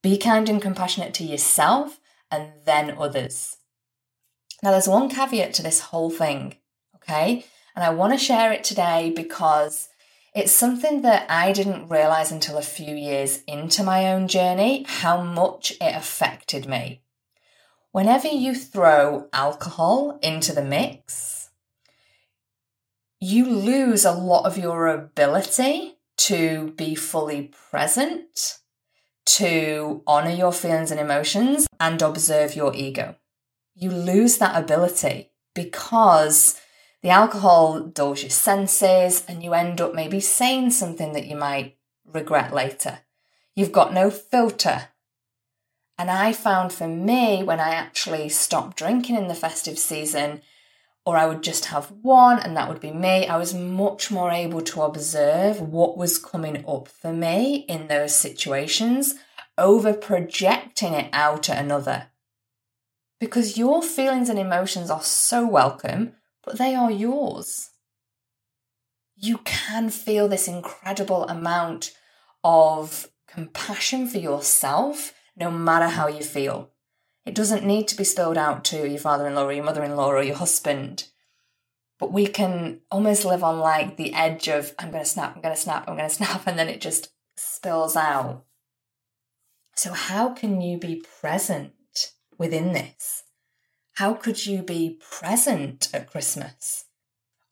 Be 0.03 0.17
kind 0.17 0.49
and 0.49 0.61
compassionate 0.61 1.13
to 1.13 1.23
yourself 1.23 2.01
and 2.29 2.51
then 2.65 2.97
others. 2.99 3.55
Now, 4.61 4.71
there's 4.71 4.89
one 4.89 5.07
caveat 5.07 5.53
to 5.53 5.63
this 5.63 5.79
whole 5.79 6.09
thing, 6.09 6.57
okay? 6.97 7.45
And 7.75 7.83
I 7.83 7.89
want 7.91 8.13
to 8.13 8.19
share 8.19 8.51
it 8.51 8.63
today 8.63 9.13
because 9.15 9.89
It's 10.35 10.51
something 10.51 11.01
that 11.01 11.25
I 11.29 11.51
didn't 11.51 11.89
realize 11.89 12.31
until 12.31 12.57
a 12.57 12.61
few 12.61 12.95
years 12.95 13.41
into 13.47 13.83
my 13.83 14.13
own 14.13 14.27
journey 14.27 14.85
how 14.87 15.21
much 15.21 15.71
it 15.71 15.95
affected 15.95 16.67
me. 16.67 17.01
Whenever 17.91 18.27
you 18.27 18.53
throw 18.53 19.27
alcohol 19.33 20.19
into 20.21 20.53
the 20.53 20.63
mix, 20.63 21.49
you 23.19 23.45
lose 23.45 24.05
a 24.05 24.11
lot 24.11 24.45
of 24.45 24.57
your 24.57 24.87
ability 24.87 25.97
to 26.17 26.73
be 26.77 26.93
fully 26.93 27.51
present, 27.71 28.59
to 29.25 30.03
honor 30.05 30.29
your 30.29 30.53
feelings 30.53 30.91
and 30.91 30.99
emotions, 30.99 31.65
and 31.79 32.01
observe 32.01 32.55
your 32.55 32.75
ego. 32.75 33.15
You 33.73 33.89
lose 33.89 34.37
that 34.37 34.61
ability 34.61 35.31
because 35.55 36.61
the 37.01 37.09
alcohol 37.09 37.81
dulls 37.81 38.23
your 38.23 38.29
senses 38.29 39.23
and 39.27 39.41
you 39.41 39.53
end 39.53 39.79
up 39.79 39.93
maybe 39.93 40.19
saying 40.19 40.71
something 40.71 41.13
that 41.13 41.27
you 41.27 41.35
might 41.35 41.77
regret 42.05 42.53
later. 42.53 42.99
You've 43.55 43.71
got 43.71 43.93
no 43.93 44.09
filter. 44.09 44.89
And 45.97 46.09
I 46.09 46.33
found 46.33 46.71
for 46.73 46.87
me, 46.87 47.43
when 47.43 47.59
I 47.59 47.69
actually 47.69 48.29
stopped 48.29 48.77
drinking 48.77 49.15
in 49.15 49.27
the 49.27 49.35
festive 49.35 49.77
season, 49.77 50.41
or 51.05 51.17
I 51.17 51.25
would 51.25 51.41
just 51.41 51.65
have 51.65 51.91
one 52.01 52.39
and 52.39 52.55
that 52.55 52.69
would 52.69 52.79
be 52.79 52.91
me, 52.91 53.27
I 53.27 53.37
was 53.37 53.53
much 53.53 54.11
more 54.11 54.31
able 54.31 54.61
to 54.61 54.81
observe 54.81 55.59
what 55.61 55.97
was 55.97 56.17
coming 56.17 56.63
up 56.67 56.87
for 56.87 57.11
me 57.11 57.65
in 57.67 57.87
those 57.87 58.15
situations 58.15 59.15
over 59.57 59.93
projecting 59.93 60.93
it 60.93 61.09
out 61.11 61.49
at 61.49 61.63
another. 61.63 62.07
Because 63.19 63.57
your 63.57 63.81
feelings 63.81 64.29
and 64.29 64.39
emotions 64.39 64.89
are 64.89 65.01
so 65.01 65.45
welcome 65.45 66.15
but 66.49 66.57
they 66.57 66.73
are 66.73 66.89
yours. 66.89 67.69
You 69.15 69.37
can 69.45 69.91
feel 69.91 70.27
this 70.27 70.47
incredible 70.47 71.27
amount 71.27 71.95
of 72.43 73.07
compassion 73.27 74.07
for 74.07 74.17
yourself 74.17 75.13
no 75.37 75.51
matter 75.51 75.89
how 75.89 76.07
you 76.07 76.23
feel. 76.23 76.71
It 77.23 77.35
doesn't 77.35 77.67
need 77.67 77.87
to 77.89 77.95
be 77.95 78.03
spilled 78.03 78.35
out 78.35 78.65
to 78.65 78.89
your 78.89 78.97
father 78.97 79.27
in 79.27 79.35
law 79.35 79.45
or 79.45 79.53
your 79.53 79.63
mother 79.63 79.83
in 79.83 79.95
law 79.95 80.07
or 80.07 80.23
your 80.23 80.37
husband. 80.37 81.03
But 81.99 82.11
we 82.11 82.25
can 82.25 82.79
almost 82.89 83.25
live 83.25 83.43
on 83.43 83.59
like 83.59 83.97
the 83.97 84.15
edge 84.15 84.47
of, 84.47 84.73
I'm 84.79 84.89
going 84.89 85.03
to 85.03 85.09
snap, 85.09 85.35
I'm 85.35 85.43
going 85.43 85.53
to 85.53 85.61
snap, 85.61 85.87
I'm 85.87 85.97
going 85.97 86.09
to 86.09 86.15
snap, 86.15 86.47
and 86.47 86.57
then 86.57 86.67
it 86.67 86.81
just 86.81 87.09
spills 87.35 87.95
out. 87.95 88.43
So, 89.75 89.93
how 89.93 90.29
can 90.29 90.61
you 90.61 90.79
be 90.79 91.03
present 91.21 91.73
within 92.39 92.73
this? 92.73 93.23
How 93.99 94.13
could 94.13 94.45
you 94.45 94.61
be 94.61 94.97
present 95.01 95.89
at 95.93 96.09
Christmas? 96.09 96.85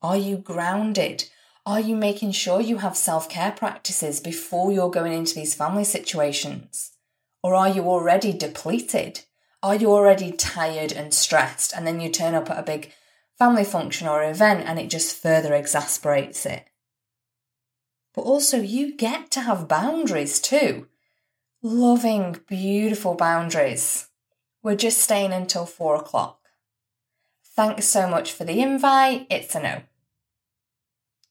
Are 0.02 0.16
you 0.16 0.38
grounded? 0.38 1.26
Are 1.66 1.82
you 1.82 1.98
making 1.98 2.32
sure 2.32 2.62
you 2.62 2.78
have 2.78 2.96
self 2.96 3.28
care 3.28 3.52
practices 3.52 4.22
before 4.22 4.72
you're 4.72 4.90
going 4.90 5.12
into 5.12 5.36
these 5.36 5.54
family 5.54 5.84
situations? 5.84 6.94
Or 7.44 7.54
are 7.54 7.68
you 7.68 7.82
already 7.90 8.32
depleted? 8.32 9.26
Are 9.62 9.76
you 9.76 9.92
already 9.92 10.32
tired 10.32 10.94
and 10.94 11.14
stressed? 11.14 11.74
And 11.76 11.86
then 11.86 12.00
you 12.00 12.10
turn 12.10 12.34
up 12.34 12.50
at 12.50 12.60
a 12.60 12.64
big 12.64 12.94
family 13.38 13.66
function 13.66 14.08
or 14.08 14.24
event 14.24 14.64
and 14.66 14.80
it 14.80 14.90
just 14.90 15.22
further 15.22 15.54
exasperates 15.54 16.46
it. 16.46 16.66
But 18.16 18.22
also, 18.22 18.62
you 18.62 18.96
get 18.96 19.32
to 19.32 19.42
have 19.42 19.68
boundaries 19.68 20.40
too. 20.40 20.88
Loving, 21.62 22.40
beautiful 22.48 23.16
boundaries. 23.16 24.08
We're 24.68 24.76
just 24.76 25.00
staying 25.00 25.32
until 25.32 25.66
four 25.66 25.96
o'clock. 25.96 26.42
Thanks 27.56 27.86
so 27.86 28.06
much 28.10 28.34
for 28.34 28.44
the 28.44 28.60
invite. 28.60 29.26
It's 29.30 29.56
a 29.56 29.62
no. 29.62 29.84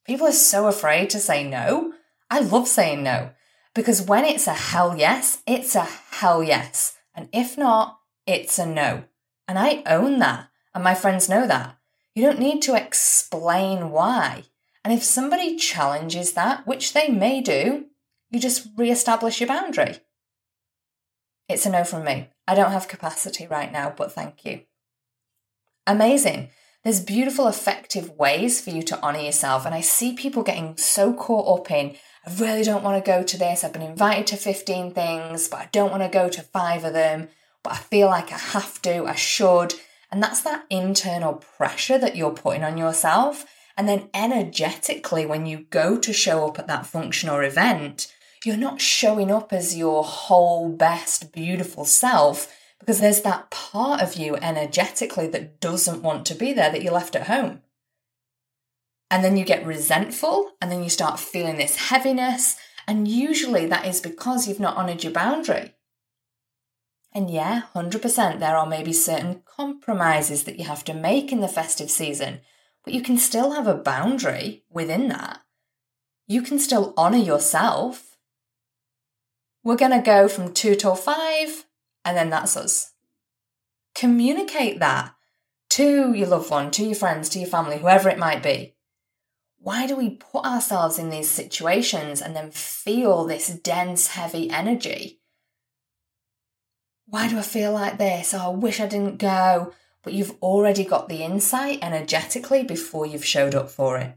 People 0.07 0.29
are 0.29 0.33
so 0.33 0.69
afraid 0.69 1.11
to 1.11 1.19
say 1.19 1.47
no. 1.47 1.93
I 2.31 2.41
love 2.41 2.67
saying 2.67 3.03
no 3.03 3.33
because 3.75 4.01
when 4.01 4.25
it's 4.25 4.47
a 4.47 4.55
hell 4.55 4.97
yes, 4.97 5.43
it's 5.47 5.75
a 5.75 5.83
hell 5.83 6.43
yes. 6.43 6.97
And 7.15 7.29
if 7.31 7.59
not, 7.59 7.99
it's 8.27 8.59
a 8.59 8.65
no. 8.65 9.05
And 9.47 9.59
I 9.59 9.83
own 9.85 10.19
that. 10.21 10.49
And 10.75 10.83
my 10.83 10.95
friends 10.95 11.29
know 11.29 11.47
that. 11.47 11.77
You 12.15 12.23
don't 12.23 12.41
need 12.41 12.63
to 12.63 12.75
explain 12.75 13.91
why. 13.91 14.45
And 14.83 14.95
if 14.95 15.05
somebody 15.05 15.57
challenges 15.57 16.33
that, 16.33 16.67
which 16.67 16.95
they 16.95 17.09
may 17.09 17.43
do, 17.43 17.85
you 18.31 18.41
just 18.41 18.69
re-establish 18.79 19.43
your 19.43 19.49
boundary. 19.49 19.99
It's 21.51 21.67
a 21.67 21.71
no 21.71 21.85
from 21.85 22.05
me. 22.05 22.31
I 22.47 22.55
don't 22.55 22.73
have 22.73 22.89
capacity 22.89 23.47
right 23.47 23.73
now, 23.73 23.93
but 23.97 24.13
thank 24.13 24.45
you 24.45 24.63
amazing. 25.87 26.51
There's 26.83 27.01
beautiful, 27.01 27.49
effective 27.49 28.11
ways 28.11 28.61
for 28.61 28.71
you 28.71 28.83
to 28.83 29.01
honor 29.01 29.21
yourself. 29.21 29.67
And 29.67 29.75
I 29.75 29.81
see 29.81 30.15
people 30.15 30.43
getting 30.43 30.77
so 30.77 31.13
caught 31.13 31.61
up 31.61 31.71
in, 31.71 31.97
I 32.27 32.33
really 32.35 32.63
don't 32.63 32.85
want 32.85 33.03
to 33.03 33.09
go 33.09 33.23
to 33.23 33.39
this. 33.39 33.65
I've 33.65 33.73
been 33.73 33.83
invited 33.83 34.27
to 34.29 34.37
15 34.37 34.93
things, 34.93 35.49
but 35.49 35.61
I 35.61 35.69
don't 35.73 35.91
want 35.91 36.03
to 36.03 36.09
go 36.09 36.29
to 36.29 36.43
five 36.43 36.85
of 36.85 36.93
them. 36.93 37.29
But 37.63 37.73
I 37.75 37.77
feel 37.77 38.07
like 38.07 38.33
I 38.33 38.39
have 38.39 38.81
to, 38.83 39.07
I 39.07 39.15
should. 39.15 39.75
And 40.13 40.23
that's 40.23 40.43
that 40.43 40.65
internal 40.71 41.35
pressure 41.35 41.99
that 41.99 42.15
you're 42.15 42.31
putting 42.31 42.63
on 42.63 42.79
yourself. 42.79 43.45
And 43.77 43.89
then 43.89 44.09
energetically, 44.15 45.27
when 45.27 45.45
you 45.45 45.67
go 45.71 45.99
to 45.99 46.13
show 46.13 46.47
up 46.47 46.59
at 46.59 46.69
that 46.69 46.87
function 46.87 47.29
or 47.29 47.43
event, 47.43 48.13
you're 48.45 48.57
not 48.57 48.81
showing 48.81 49.31
up 49.31 49.53
as 49.53 49.77
your 49.77 50.05
whole 50.05 50.69
best, 50.69 51.33
beautiful 51.33 51.85
self 51.85 52.53
because 52.79 53.01
there's 53.01 53.23
that 53.23 53.51
part 53.51 54.03
of 54.03 54.15
you 54.15 54.37
energetically 54.37 55.27
that 55.29 55.61
doesn't 55.61 56.03
want 56.03 56.27
to 56.27 56.35
be 56.35 56.53
there 56.53 56.71
that 56.71 56.83
you 56.83 56.91
left 56.91 57.17
at 57.17 57.27
home. 57.27 57.63
And 59.11 59.25
then 59.25 59.37
you 59.37 59.45
get 59.45 59.67
resentful 59.67 60.53
and 60.61 60.71
then 60.71 60.83
you 60.83 60.91
start 60.91 61.21
feeling 61.21 61.57
this 61.57 61.77
heaviness. 61.77 62.57
And 62.87 63.09
usually 63.09 63.67
that 63.67 63.87
is 63.87 64.01
because 64.01 64.47
you've 64.47 64.61
not 64.61 64.77
honored 64.77 65.03
your 65.03 65.13
boundary. 65.13 65.75
And 67.13 67.31
yeah, 67.31 67.63
100%, 67.75 68.41
there 68.41 68.57
are 68.57 68.67
maybe 68.67 68.93
certain 68.93 69.43
compromises 69.47 70.45
that 70.45 70.59
you 70.59 70.67
have 70.67 70.85
to 70.85 70.93
make 70.93 71.33
in 71.33 71.41
the 71.41 71.49
festive 71.49 71.91
season, 71.91 72.41
but 72.85 72.93
you 72.93 73.01
can 73.01 73.17
still 73.17 73.53
have 73.53 73.67
a 73.67 73.75
boundary 73.75 74.65
within 74.69 75.09
that. 75.09 75.41
You 76.27 76.43
can 76.43 76.59
still 76.59 76.93
honor 76.97 77.17
yourself. 77.17 78.16
We're 79.67 79.75
going 79.75 79.91
to 79.91 80.01
go 80.01 80.29
from 80.29 80.53
two 80.53 80.77
till 80.77 80.95
five 80.95 81.67
and 82.05 82.17
then 82.17 82.31
that's 82.31 82.57
us. 82.57 82.93
Communicate 83.97 84.79
that 84.79 85.13
to 85.71 86.13
your 86.13 86.29
loved 86.29 86.53
one, 86.53 86.71
to 86.71 86.85
your 86.85 86.95
friends, 86.95 87.29
to 87.31 87.41
your 87.41 87.49
family, 87.49 87.79
whoever 87.79 88.09
it 88.09 88.17
might 88.17 88.45
be. 88.45 88.77
Why 89.59 89.89
do 89.89 89.97
we 89.97 90.11
put 90.11 90.45
ourselves 90.45 91.01
in 91.01 91.11
these 91.11 91.29
situations 91.29 92.23
and 92.23 92.37
then 92.37 92.53
feel 92.53 93.25
this 93.25 93.49
dense, 93.49 94.07
heavy 94.07 94.49
energy? 94.51 95.19
Why 97.07 97.29
do 97.29 97.37
I 97.37 97.43
feel 97.43 97.73
like 97.73 97.99
this? 97.99 98.35
Oh, 98.35 98.39
I 98.39 98.49
wish 98.51 98.79
I 98.79 98.87
didn't 98.87 99.19
go. 99.19 99.73
But 100.05 100.13
you've 100.13 100.37
already 100.41 100.85
got 100.85 101.09
the 101.09 101.25
insight 101.25 101.81
energetically 101.83 102.63
before 102.63 103.05
you've 103.05 103.25
showed 103.25 103.57
up 103.57 103.69
for 103.69 103.99
it. 103.99 104.17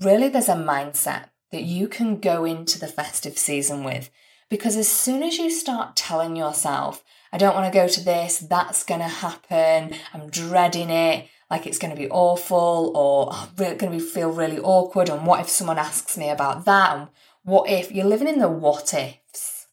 Really, 0.00 0.30
there's 0.30 0.48
a 0.48 0.54
mindset 0.54 1.26
that 1.52 1.64
you 1.64 1.86
can 1.86 2.18
go 2.18 2.46
into 2.46 2.78
the 2.78 2.88
festive 2.88 3.36
season 3.36 3.84
with 3.84 4.08
because 4.50 4.76
as 4.76 4.88
soon 4.88 5.22
as 5.22 5.38
you 5.38 5.48
start 5.48 5.96
telling 5.96 6.36
yourself, 6.36 7.02
I 7.32 7.38
don't 7.38 7.54
want 7.54 7.72
to 7.72 7.78
go 7.78 7.86
to 7.86 8.04
this, 8.04 8.40
that's 8.40 8.84
going 8.84 9.00
to 9.00 9.06
happen, 9.06 9.94
I'm 10.12 10.28
dreading 10.28 10.90
it, 10.90 11.28
like 11.48 11.66
it's 11.66 11.78
going 11.78 11.94
to 11.94 12.00
be 12.00 12.10
awful, 12.10 12.92
or 12.94 13.32
I'm 13.32 13.76
going 13.76 13.98
to 13.98 14.00
feel 14.00 14.30
really 14.30 14.58
awkward, 14.58 15.08
and 15.08 15.24
what 15.24 15.40
if 15.40 15.48
someone 15.48 15.78
asks 15.78 16.18
me 16.18 16.28
about 16.28 16.64
that, 16.64 16.96
and 16.96 17.08
what 17.44 17.70
if 17.70 17.92
you're 17.92 18.04
living 18.04 18.28
in 18.28 18.40
the 18.40 18.48
what 18.48 18.92
ifs. 18.92 19.68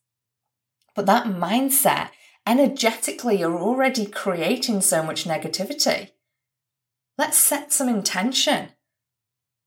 But 0.95 1.07
that 1.07 1.25
mindset, 1.25 2.09
energetically, 2.45 3.39
you're 3.39 3.59
already 3.59 4.05
creating 4.05 4.81
so 4.81 5.03
much 5.03 5.25
negativity. 5.25 6.11
Let's 7.17 7.37
set 7.37 7.73
some 7.73 7.89
intention. 7.89 8.69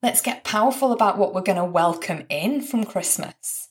Let's 0.03 0.23
get 0.23 0.45
powerful 0.45 0.93
about 0.93 1.19
what 1.19 1.35
we're 1.35 1.43
going 1.43 1.59
to 1.59 1.65
welcome 1.65 2.25
in 2.29 2.63
from 2.63 2.85
Christmas. 2.85 3.70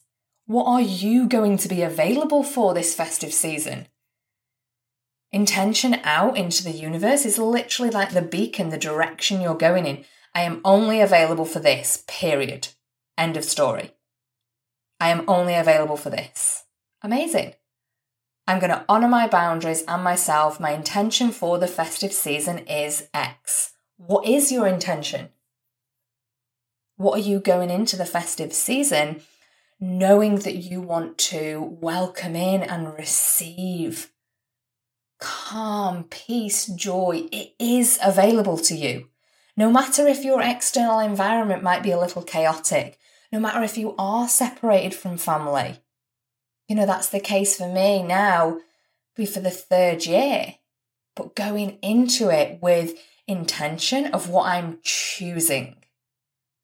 What 0.50 0.66
are 0.66 0.82
you 0.82 1.28
going 1.28 1.58
to 1.58 1.68
be 1.68 1.84
available 1.84 2.42
for 2.42 2.74
this 2.74 2.96
festive 2.96 3.32
season? 3.32 3.86
Intention 5.32 6.02
out 6.04 6.36
into 6.40 6.64
the 6.64 6.72
universe 6.72 7.24
is 7.24 7.38
literally 7.38 7.92
like 7.92 8.14
the 8.14 8.24
beacon, 8.24 8.70
the 8.70 8.78
direction 8.80 9.42
you're 9.42 9.54
going 9.54 9.86
in. 9.86 10.06
I 10.34 10.42
am 10.42 10.62
only 10.66 11.02
available 11.02 11.46
for 11.46 11.60
this, 11.60 12.04
period. 12.08 12.70
End 13.16 13.38
of 13.38 13.46
story. 13.46 13.92
I 15.00 15.10
am 15.10 15.24
only 15.28 15.54
available 15.54 15.98
for 15.98 16.10
this. 16.10 16.64
Amazing. 17.04 17.54
I'm 18.48 18.58
going 18.58 18.72
to 18.72 18.86
honor 18.90 19.08
my 19.08 19.28
boundaries 19.28 19.84
and 19.88 20.04
myself. 20.04 20.60
My 20.60 20.72
intention 20.72 21.30
for 21.30 21.60
the 21.60 21.68
festive 21.68 22.12
season 22.12 22.66
is 22.68 23.08
X. 23.14 23.74
What 23.98 24.26
is 24.26 24.52
your 24.52 24.66
intention? 24.66 25.30
What 26.96 27.20
are 27.20 27.22
you 27.22 27.40
going 27.40 27.70
into 27.70 27.96
the 27.96 28.04
festive 28.04 28.52
season 28.52 29.22
knowing 29.80 30.36
that 30.40 30.56
you 30.56 30.82
want 30.82 31.18
to 31.18 31.62
welcome 31.80 32.36
in 32.36 32.62
and 32.62 32.94
receive 32.96 34.12
calm, 35.20 36.06
peace, 36.06 36.66
joy. 36.68 37.28
It 37.32 37.54
is 37.60 38.00
available 38.04 38.58
to 38.60 38.76
you. 38.76 39.10
No 39.56 39.70
matter 39.70 40.08
if 40.08 40.24
your 40.24 40.42
external 40.42 41.00
environment 41.00 41.64
might 41.64 41.84
be 41.84 41.92
a 41.92 42.00
little 42.00 42.24
chaotic, 42.24 42.98
no 43.32 43.40
matter 43.40 43.64
if 43.64 43.78
you 43.78 43.96
are 43.98 44.28
separated 44.28 44.94
from 44.94 45.18
family. 45.18 45.80
You 46.68 46.76
know, 46.76 46.86
that's 46.86 47.10
the 47.10 47.20
case 47.20 47.58
for 47.58 47.72
me 47.72 48.04
now, 48.04 48.60
be 49.16 49.26
for 49.26 49.40
the 49.40 49.52
third 49.52 50.06
year, 50.06 50.56
but 51.16 51.36
going 51.36 51.78
into 51.82 52.30
it 52.30 52.62
with 52.62 52.98
intention 53.28 54.08
of 54.08 54.30
what 54.30 54.48
I'm 54.48 54.80
choosing, 54.84 55.78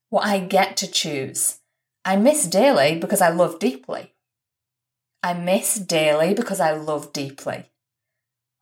what 0.10 0.26
I 0.26 0.40
get 0.40 0.78
to 0.78 0.88
choose. 0.88 1.60
I 2.08 2.16
miss 2.18 2.46
dearly 2.46 3.00
because 3.00 3.20
I 3.20 3.30
love 3.30 3.58
deeply. 3.58 4.14
I 5.24 5.34
miss 5.34 5.74
dearly 5.74 6.36
because 6.36 6.60
I 6.60 6.72
love 6.72 7.12
deeply. 7.12 7.72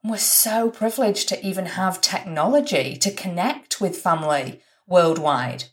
we're 0.02 0.18
so 0.18 0.70
privileged 0.70 1.30
to 1.30 1.46
even 1.46 1.66
have 1.66 2.02
technology 2.02 2.96
to 2.96 3.12
connect 3.12 3.82
with 3.82 3.98
family 3.98 4.62
worldwide. 4.88 5.66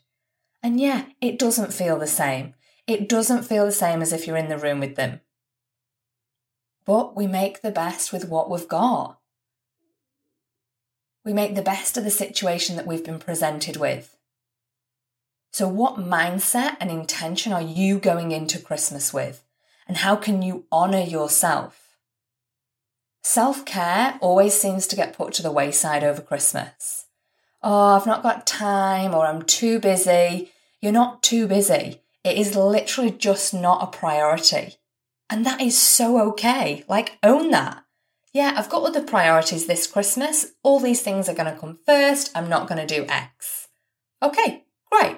And 0.61 0.79
yeah, 0.79 1.05
it 1.21 1.39
doesn't 1.39 1.73
feel 1.73 1.97
the 1.97 2.07
same. 2.07 2.55
It 2.87 3.07
doesn't 3.07 3.43
feel 3.43 3.65
the 3.65 3.71
same 3.71 4.01
as 4.01 4.11
if 4.11 4.27
you're 4.27 4.37
in 4.37 4.49
the 4.49 4.57
room 4.57 4.81
with 4.81 4.95
them. 4.95 5.21
But 6.85 7.15
we 7.15 7.27
make 7.27 7.61
the 7.61 7.71
best 7.71 8.11
with 8.11 8.27
what 8.27 8.49
we've 8.49 8.67
got. 8.67 9.19
We 11.23 11.33
make 11.33 11.55
the 11.55 11.61
best 11.61 11.97
of 11.97 12.03
the 12.03 12.11
situation 12.11 12.75
that 12.75 12.87
we've 12.87 13.03
been 13.03 13.19
presented 13.19 13.77
with. 13.77 14.17
So, 15.51 15.67
what 15.67 15.97
mindset 15.97 16.77
and 16.79 16.89
intention 16.89 17.51
are 17.51 17.61
you 17.61 17.99
going 17.99 18.31
into 18.31 18.57
Christmas 18.57 19.13
with? 19.13 19.43
And 19.85 19.97
how 19.97 20.15
can 20.15 20.41
you 20.41 20.65
honour 20.71 21.01
yourself? 21.01 21.97
Self 23.21 23.65
care 23.65 24.17
always 24.21 24.53
seems 24.53 24.87
to 24.87 24.95
get 24.95 25.15
put 25.15 25.33
to 25.33 25.43
the 25.43 25.51
wayside 25.51 26.03
over 26.03 26.21
Christmas. 26.21 27.05
Oh, 27.61 27.95
I've 27.95 28.07
not 28.07 28.23
got 28.23 28.47
time, 28.47 29.13
or 29.13 29.27
I'm 29.27 29.41
too 29.41 29.79
busy. 29.79 30.51
You're 30.81 30.93
not 30.93 31.21
too 31.21 31.47
busy. 31.47 32.01
It 32.23 32.37
is 32.37 32.55
literally 32.55 33.11
just 33.11 33.53
not 33.53 33.83
a 33.83 33.97
priority. 33.97 34.75
And 35.29 35.45
that 35.45 35.61
is 35.61 35.77
so 35.77 36.19
okay. 36.31 36.83
Like, 36.87 37.17
own 37.23 37.51
that. 37.51 37.83
Yeah, 38.33 38.53
I've 38.55 38.69
got 38.69 38.83
other 38.83 39.03
priorities 39.03 39.65
this 39.65 39.85
Christmas. 39.85 40.53
All 40.63 40.79
these 40.79 41.01
things 41.01 41.27
are 41.27 41.35
going 41.35 41.53
to 41.53 41.59
come 41.59 41.79
first. 41.85 42.31
I'm 42.33 42.47
not 42.47 42.67
going 42.67 42.85
to 42.85 42.95
do 42.95 43.05
X. 43.07 43.67
Okay, 44.23 44.63
great. 44.89 45.17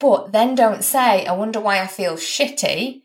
But 0.00 0.32
then 0.32 0.54
don't 0.54 0.84
say, 0.84 1.26
I 1.26 1.32
wonder 1.32 1.60
why 1.60 1.80
I 1.80 1.86
feel 1.86 2.14
shitty. 2.14 3.02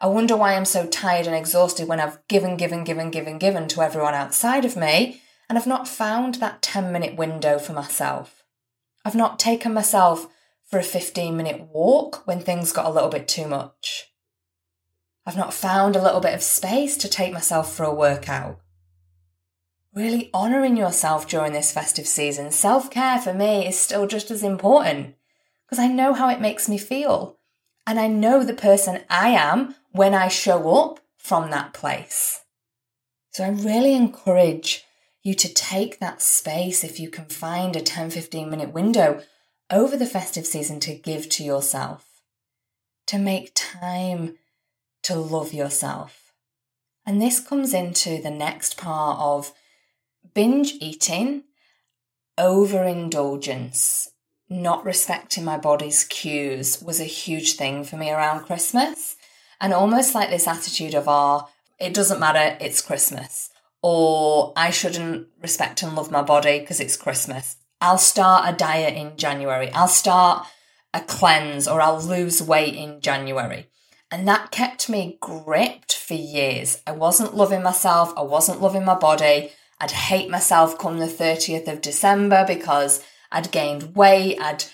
I 0.00 0.06
wonder 0.06 0.36
why 0.36 0.54
I'm 0.54 0.64
so 0.64 0.86
tired 0.86 1.26
and 1.26 1.34
exhausted 1.34 1.88
when 1.88 2.00
I've 2.00 2.18
given, 2.28 2.56
given, 2.56 2.84
given, 2.84 3.10
given, 3.10 3.38
given 3.38 3.66
to 3.68 3.82
everyone 3.82 4.14
outside 4.14 4.64
of 4.64 4.76
me 4.76 5.22
and 5.48 5.56
I've 5.56 5.66
not 5.66 5.88
found 5.88 6.36
that 6.36 6.62
10 6.62 6.92
minute 6.92 7.16
window 7.16 7.58
for 7.58 7.72
myself. 7.72 8.44
I've 9.04 9.14
not 9.14 9.38
taken 9.38 9.72
myself 9.72 10.28
for 10.64 10.78
a 10.78 10.82
15 10.82 11.36
minute 11.36 11.68
walk 11.72 12.26
when 12.26 12.40
things 12.40 12.72
got 12.72 12.86
a 12.86 12.90
little 12.90 13.08
bit 13.08 13.28
too 13.28 13.46
much. 13.46 14.12
I've 15.24 15.36
not 15.36 15.54
found 15.54 15.96
a 15.96 16.02
little 16.02 16.20
bit 16.20 16.34
of 16.34 16.42
space 16.42 16.96
to 16.98 17.08
take 17.08 17.32
myself 17.32 17.74
for 17.74 17.84
a 17.84 17.94
workout. 17.94 18.60
Really 19.94 20.30
honouring 20.34 20.76
yourself 20.76 21.26
during 21.26 21.52
this 21.52 21.72
festive 21.72 22.06
season, 22.06 22.50
self 22.50 22.90
care 22.90 23.18
for 23.18 23.32
me 23.32 23.66
is 23.66 23.78
still 23.78 24.06
just 24.06 24.30
as 24.30 24.42
important 24.42 25.14
because 25.66 25.78
I 25.78 25.88
know 25.88 26.12
how 26.12 26.28
it 26.28 26.40
makes 26.40 26.68
me 26.68 26.78
feel. 26.78 27.38
And 27.86 28.00
I 28.00 28.06
know 28.08 28.42
the 28.42 28.54
person 28.54 29.02
I 29.08 29.30
am 29.30 29.74
when 29.90 30.14
I 30.14 30.28
show 30.28 30.70
up 30.76 31.00
from 31.16 31.50
that 31.50 31.72
place. 31.72 32.40
So 33.30 33.44
I 33.44 33.48
really 33.48 33.94
encourage 33.94 34.84
you 35.22 35.34
to 35.34 35.52
take 35.52 35.98
that 35.98 36.22
space 36.22 36.84
if 36.84 37.00
you 37.00 37.10
can 37.10 37.26
find 37.26 37.74
a 37.74 37.80
10 37.80 38.10
15 38.10 38.48
minute 38.48 38.72
window 38.72 39.22
over 39.70 39.96
the 39.96 40.06
festive 40.06 40.46
season 40.46 40.78
to 40.80 40.94
give 40.94 41.28
to 41.30 41.44
yourself, 41.44 42.06
to 43.08 43.18
make 43.18 43.50
time 43.54 44.36
to 45.02 45.16
love 45.16 45.52
yourself. 45.52 46.32
And 47.04 47.20
this 47.20 47.40
comes 47.40 47.74
into 47.74 48.20
the 48.22 48.30
next 48.30 48.76
part 48.76 49.18
of 49.20 49.52
binge 50.34 50.74
eating, 50.80 51.44
overindulgence, 52.38 54.10
not 54.48 54.84
respecting 54.84 55.44
my 55.44 55.58
body's 55.58 56.04
cues 56.04 56.80
was 56.80 57.00
a 57.00 57.04
huge 57.04 57.54
thing 57.54 57.84
for 57.84 57.96
me 57.96 58.10
around 58.10 58.44
Christmas. 58.44 59.16
And 59.60 59.72
almost 59.72 60.14
like 60.14 60.30
this 60.30 60.46
attitude 60.46 60.94
of, 60.94 61.04
oh, 61.08 61.48
it 61.78 61.94
doesn't 61.94 62.20
matter, 62.20 62.56
it's 62.60 62.80
Christmas 62.80 63.50
or 63.88 64.52
I 64.56 64.70
shouldn't 64.70 65.28
respect 65.40 65.84
and 65.84 65.94
love 65.94 66.10
my 66.10 66.20
body 66.20 66.58
because 66.58 66.80
it's 66.80 66.96
Christmas. 66.96 67.56
I'll 67.80 67.98
start 67.98 68.52
a 68.52 68.56
diet 68.56 68.96
in 68.96 69.16
January. 69.16 69.70
I'll 69.70 69.86
start 69.86 70.44
a 70.92 71.00
cleanse 71.02 71.68
or 71.68 71.80
I'll 71.80 72.00
lose 72.00 72.42
weight 72.42 72.74
in 72.74 73.00
January. 73.00 73.68
And 74.10 74.26
that 74.26 74.50
kept 74.50 74.88
me 74.88 75.18
gripped 75.20 75.94
for 75.94 76.14
years. 76.14 76.82
I 76.84 76.90
wasn't 76.90 77.36
loving 77.36 77.62
myself. 77.62 78.12
I 78.16 78.22
wasn't 78.22 78.60
loving 78.60 78.84
my 78.84 78.96
body. 78.96 79.52
I'd 79.80 79.92
hate 79.92 80.30
myself 80.30 80.78
come 80.78 80.98
the 80.98 81.06
30th 81.06 81.68
of 81.68 81.80
December 81.80 82.44
because 82.44 83.04
I'd 83.30 83.52
gained 83.52 83.94
weight. 83.96 84.40
I'd 84.40 84.64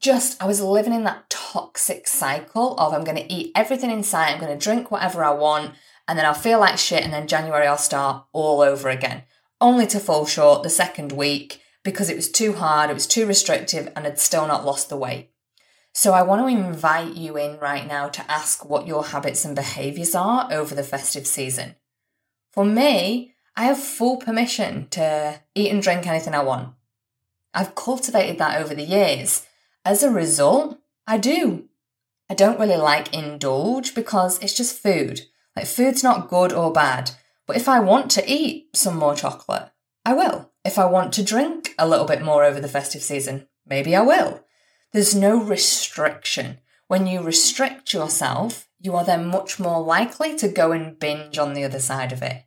just, 0.00 0.42
I 0.42 0.46
was 0.46 0.60
living 0.60 0.92
in 0.92 1.04
that 1.04 1.28
toxic 1.30 2.06
cycle 2.06 2.74
of 2.76 2.92
I'm 2.92 3.04
going 3.04 3.18
to 3.18 3.32
eat 3.32 3.52
everything 3.54 3.90
in 3.90 4.02
sight. 4.02 4.32
I'm 4.32 4.40
going 4.40 4.56
to 4.56 4.64
drink 4.64 4.90
whatever 4.90 5.24
I 5.24 5.32
want 5.32 5.72
and 6.10 6.18
then 6.18 6.26
I'll 6.26 6.34
feel 6.34 6.58
like 6.58 6.76
shit, 6.76 7.04
and 7.04 7.12
then 7.12 7.28
January 7.28 7.68
I'll 7.68 7.78
start 7.78 8.24
all 8.32 8.62
over 8.62 8.88
again, 8.88 9.22
only 9.60 9.86
to 9.86 10.00
fall 10.00 10.26
short 10.26 10.64
the 10.64 10.68
second 10.68 11.12
week 11.12 11.62
because 11.84 12.10
it 12.10 12.16
was 12.16 12.28
too 12.28 12.54
hard, 12.54 12.90
it 12.90 12.94
was 12.94 13.06
too 13.06 13.26
restrictive, 13.26 13.92
and 13.94 14.04
I'd 14.04 14.18
still 14.18 14.48
not 14.48 14.64
lost 14.64 14.88
the 14.88 14.96
weight. 14.96 15.30
So 15.94 16.12
I 16.12 16.22
want 16.22 16.42
to 16.42 16.48
invite 16.48 17.14
you 17.14 17.36
in 17.36 17.60
right 17.60 17.86
now 17.86 18.08
to 18.08 18.28
ask 18.28 18.68
what 18.68 18.88
your 18.88 19.04
habits 19.04 19.44
and 19.44 19.54
behaviours 19.54 20.16
are 20.16 20.52
over 20.52 20.74
the 20.74 20.82
festive 20.82 21.28
season. 21.28 21.76
For 22.50 22.64
me, 22.64 23.34
I 23.56 23.66
have 23.66 23.78
full 23.78 24.16
permission 24.16 24.88
to 24.90 25.40
eat 25.54 25.70
and 25.70 25.80
drink 25.80 26.08
anything 26.08 26.34
I 26.34 26.42
want. 26.42 26.74
I've 27.52 27.74
cultivated 27.74 28.38
that 28.38 28.60
over 28.60 28.74
the 28.74 28.84
years. 28.84 29.46
As 29.84 30.02
a 30.02 30.10
result, 30.10 30.78
I 31.06 31.18
do. 31.18 31.68
I 32.28 32.34
don't 32.34 32.60
really 32.60 32.76
like 32.76 33.12
indulge 33.12 33.94
because 33.94 34.38
it's 34.38 34.56
just 34.56 34.78
food. 34.78 35.22
Like, 35.56 35.66
food's 35.66 36.04
not 36.04 36.28
good 36.28 36.52
or 36.52 36.72
bad, 36.72 37.10
but 37.46 37.56
if 37.56 37.68
I 37.68 37.80
want 37.80 38.10
to 38.12 38.30
eat 38.30 38.68
some 38.74 38.96
more 38.96 39.16
chocolate, 39.16 39.70
I 40.04 40.14
will. 40.14 40.52
If 40.64 40.78
I 40.78 40.84
want 40.84 41.12
to 41.14 41.24
drink 41.24 41.74
a 41.78 41.88
little 41.88 42.06
bit 42.06 42.22
more 42.22 42.44
over 42.44 42.60
the 42.60 42.68
festive 42.68 43.02
season, 43.02 43.48
maybe 43.66 43.96
I 43.96 44.02
will. 44.02 44.44
There's 44.92 45.14
no 45.14 45.42
restriction. 45.42 46.58
When 46.86 47.06
you 47.06 47.22
restrict 47.22 47.92
yourself, 47.92 48.68
you 48.80 48.94
are 48.94 49.04
then 49.04 49.26
much 49.26 49.58
more 49.58 49.82
likely 49.82 50.36
to 50.36 50.48
go 50.48 50.72
and 50.72 50.98
binge 50.98 51.38
on 51.38 51.54
the 51.54 51.64
other 51.64 51.80
side 51.80 52.12
of 52.12 52.22
it. 52.22 52.44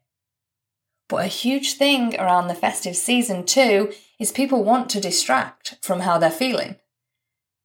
But 1.10 1.26
a 1.26 1.28
huge 1.28 1.74
thing 1.74 2.20
around 2.20 2.48
the 2.48 2.56
festive 2.56 2.96
season, 2.96 3.46
too, 3.46 3.92
is 4.20 4.32
people 4.32 4.64
want 4.64 4.90
to 4.92 5.02
distract 5.02 5.76
from 5.82 6.02
how 6.02 6.18
they're 6.18 6.32
feeling. 6.32 6.78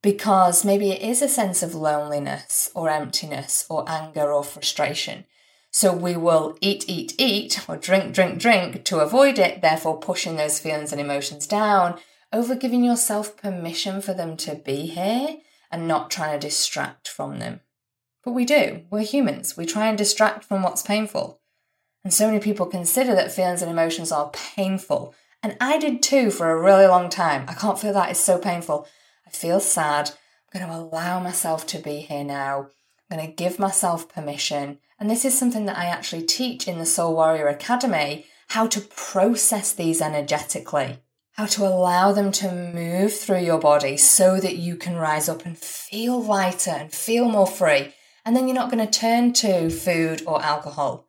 Because 0.03 0.65
maybe 0.65 0.91
it 0.91 1.03
is 1.03 1.23
a 1.23 1.29
sense 1.29 1.63
of 1.63 1.75
loneliness 1.75 2.71
or 2.75 2.89
emptiness 2.89 3.67
or 3.69 3.85
anger 3.89 4.33
or 4.33 4.45
frustration. 4.45 5.25
So 5.71 5.93
we 5.93 6.17
will 6.17 6.57
eat, 6.61 6.85
eat, 6.89 7.15
eat, 7.19 7.69
or 7.69 7.77
drink, 7.77 8.15
drink, 8.15 8.39
drink 8.39 8.85
to 8.85 9.01
avoid 9.01 9.39
it, 9.39 9.61
therefore 9.61 9.99
pushing 9.99 10.37
those 10.37 10.59
feelings 10.59 10.93
and 10.93 11.01
emotions 11.01 11.47
down, 11.47 11.99
over 12.33 12.55
giving 12.55 12.85
yourself 12.85 13.37
permission 13.37 14.01
for 14.01 14.15
them 14.15 14.37
to 14.39 14.55
be 14.55 14.87
here 14.87 15.39
and 15.71 15.87
not 15.87 16.11
trying 16.11 16.39
to 16.39 16.47
distract 16.47 17.09
from 17.09 17.39
them. 17.39 17.61
But 18.25 18.33
we 18.33 18.45
do. 18.45 18.83
We're 18.91 19.03
humans. 19.03 19.57
We 19.57 19.67
try 19.67 19.89
and 19.89 19.99
distract 19.99 20.45
from 20.45 20.63
what's 20.63 20.83
painful. 20.83 21.41
And 22.05 22.13
so 22.13 22.27
many 22.27 22.41
people 22.41 22.67
consider 22.67 23.15
that 23.15 23.33
feelings 23.33 23.63
and 23.63 23.71
emotions 23.71 24.13
are 24.13 24.31
painful. 24.31 25.15
And 25.43 25.57
I 25.61 25.79
did 25.79 26.03
too 26.03 26.31
for 26.31 26.51
a 26.51 26.61
really 26.61 26.87
long 26.87 27.09
time. 27.09 27.45
I 27.49 27.55
can't 27.55 27.79
feel 27.79 27.93
that. 27.93 28.11
It's 28.11 28.21
so 28.21 28.39
painful. 28.39 28.87
I 29.27 29.31
feel 29.31 29.61
sad. 29.61 30.11
I'm 30.53 30.61
going 30.61 30.71
to 30.71 30.79
allow 30.79 31.21
myself 31.21 31.67
to 31.69 31.79
be 31.79 31.99
here 31.99 32.25
now. 32.25 32.69
I'm 33.11 33.17
going 33.17 33.29
to 33.29 33.35
give 33.35 33.59
myself 33.59 34.09
permission. 34.09 34.79
And 34.99 35.09
this 35.09 35.25
is 35.25 35.39
something 35.39 35.67
that 35.67 35.79
I 35.79 35.87
actually 35.87 36.23
teach 36.23 36.67
in 36.67 36.79
the 36.79 36.87
Soul 36.87 37.15
Warrior 37.15 37.47
Academy 37.49 38.27
how 38.49 38.67
to 38.67 38.81
process 38.81 39.73
these 39.73 40.01
energetically, 40.01 40.99
how 41.33 41.47
to 41.47 41.67
allow 41.67 42.13
them 42.13 42.33
to 42.33 42.51
move 42.51 43.13
through 43.13 43.43
your 43.43 43.61
body 43.61 43.97
so 43.97 44.41
that 44.41 44.57
you 44.57 44.77
can 44.77 44.97
rise 44.97 45.29
up 45.29 45.45
and 45.47 45.57
feel 45.57 46.21
lighter 46.21 46.71
and 46.73 46.93
feel 46.93 47.29
more 47.29 47.47
free. 47.47 47.95
And 48.25 48.35
then 48.35 48.49
you're 48.49 48.55
not 48.55 48.71
going 48.71 48.85
to 48.85 48.99
turn 48.99 49.33
to 49.35 49.71
food 49.71 50.23
or 50.27 50.43
alcohol. 50.43 51.07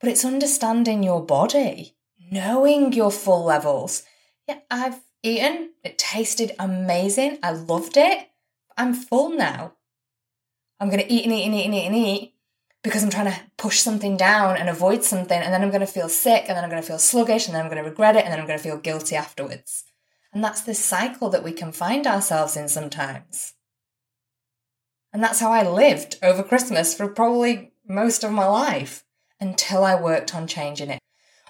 But 0.00 0.10
it's 0.10 0.24
understanding 0.24 1.02
your 1.02 1.24
body, 1.24 1.96
knowing 2.30 2.92
your 2.92 3.10
full 3.10 3.44
levels. 3.44 4.04
Yeah, 4.46 4.60
I've 4.70 5.00
eaten, 5.22 5.70
it 5.84 5.98
tasted 5.98 6.52
amazing, 6.58 7.38
I 7.42 7.52
loved 7.52 7.96
it. 7.96 8.28
I'm 8.76 8.94
full 8.94 9.30
now. 9.30 9.74
I'm 10.80 10.88
going 10.88 11.00
to 11.00 11.12
eat 11.12 11.24
and 11.24 11.32
eat 11.32 11.44
and 11.44 11.54
eat 11.54 11.64
and 11.64 11.74
eat 11.74 11.86
and 11.86 11.96
eat 11.96 12.34
because 12.84 13.02
I'm 13.02 13.10
trying 13.10 13.32
to 13.32 13.40
push 13.56 13.80
something 13.80 14.16
down 14.16 14.56
and 14.56 14.68
avoid 14.68 15.02
something. 15.02 15.40
And 15.40 15.52
then 15.52 15.62
I'm 15.62 15.70
going 15.70 15.80
to 15.80 15.86
feel 15.86 16.08
sick 16.08 16.44
and 16.46 16.56
then 16.56 16.62
I'm 16.62 16.70
going 16.70 16.80
to 16.80 16.86
feel 16.86 16.98
sluggish 16.98 17.46
and 17.46 17.54
then 17.54 17.62
I'm 17.62 17.70
going 17.70 17.82
to 17.82 17.88
regret 17.88 18.16
it 18.16 18.24
and 18.24 18.32
then 18.32 18.38
I'm 18.38 18.46
going 18.46 18.58
to 18.58 18.62
feel 18.62 18.78
guilty 18.78 19.16
afterwards. 19.16 19.84
And 20.32 20.44
that's 20.44 20.60
this 20.60 20.84
cycle 20.84 21.30
that 21.30 21.42
we 21.42 21.52
can 21.52 21.72
find 21.72 22.06
ourselves 22.06 22.56
in 22.56 22.68
sometimes. 22.68 23.54
And 25.12 25.22
that's 25.22 25.40
how 25.40 25.50
I 25.50 25.68
lived 25.68 26.18
over 26.22 26.42
Christmas 26.42 26.94
for 26.94 27.08
probably 27.08 27.72
most 27.88 28.22
of 28.22 28.30
my 28.30 28.46
life 28.46 29.04
until 29.40 29.82
I 29.84 30.00
worked 30.00 30.34
on 30.34 30.46
changing 30.46 30.90
it. 30.90 31.00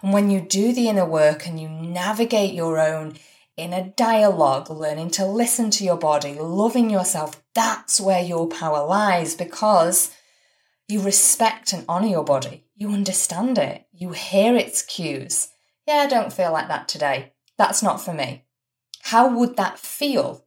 And 0.03 0.13
when 0.13 0.31
you 0.31 0.41
do 0.41 0.73
the 0.73 0.89
inner 0.89 1.07
work 1.07 1.47
and 1.47 1.61
you 1.61 1.69
navigate 1.69 2.55
your 2.55 2.79
own 2.79 3.15
inner 3.57 3.93
dialogue, 3.97 4.71
learning 4.71 5.11
to 5.11 5.27
listen 5.27 5.71
to 5.71 5.85
your 5.85 5.97
body, 5.97 6.35
loving 6.35 6.91
yourself, 6.91 7.43
that's 7.55 8.01
where 8.01 8.23
your 8.23 8.49
power 8.49 8.87
lies 8.87 9.35
because 9.35 10.15
you 10.87 11.01
respect 11.01 11.73
and 11.73 11.85
honor 11.89 12.07
your 12.07 12.25
body. 12.25 12.65
You 12.77 12.91
understand 12.91 13.59
it. 13.59 13.87
You 13.93 14.13
hear 14.13 14.55
its 14.57 14.83
cues. 14.83 15.49
Yeah, 15.87 15.97
I 15.97 16.07
don't 16.07 16.33
feel 16.33 16.53
like 16.53 16.69
that 16.69 16.89
today. 16.89 17.33
That's 17.59 17.83
not 17.83 18.01
for 18.01 18.15
me. 18.15 18.45
How 19.03 19.37
would 19.37 19.57
that 19.57 19.79
feel? 19.79 20.45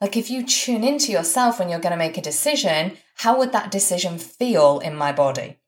Like 0.00 0.16
if 0.16 0.30
you 0.30 0.44
tune 0.44 0.84
into 0.84 1.12
yourself 1.12 1.58
when 1.58 1.68
you're 1.68 1.80
going 1.80 1.92
to 1.92 1.96
make 1.96 2.18
a 2.18 2.22
decision, 2.22 2.98
how 3.16 3.38
would 3.38 3.52
that 3.52 3.70
decision 3.70 4.18
feel 4.18 4.80
in 4.80 4.94
my 4.96 5.12
body? 5.12 5.58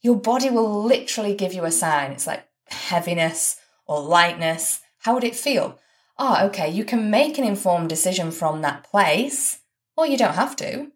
Your 0.00 0.16
body 0.16 0.50
will 0.50 0.82
literally 0.82 1.34
give 1.34 1.52
you 1.52 1.64
a 1.64 1.70
sign. 1.70 2.12
It's 2.12 2.26
like 2.26 2.46
heaviness 2.68 3.58
or 3.86 4.00
lightness. 4.00 4.80
How 5.00 5.14
would 5.14 5.24
it 5.24 5.34
feel? 5.36 5.78
Oh, 6.18 6.46
okay, 6.46 6.70
you 6.70 6.84
can 6.84 7.10
make 7.10 7.38
an 7.38 7.44
informed 7.44 7.88
decision 7.88 8.30
from 8.30 8.62
that 8.62 8.84
place, 8.84 9.60
or 9.96 10.06
you 10.06 10.18
don't 10.18 10.34
have 10.34 10.56
to 10.56 10.90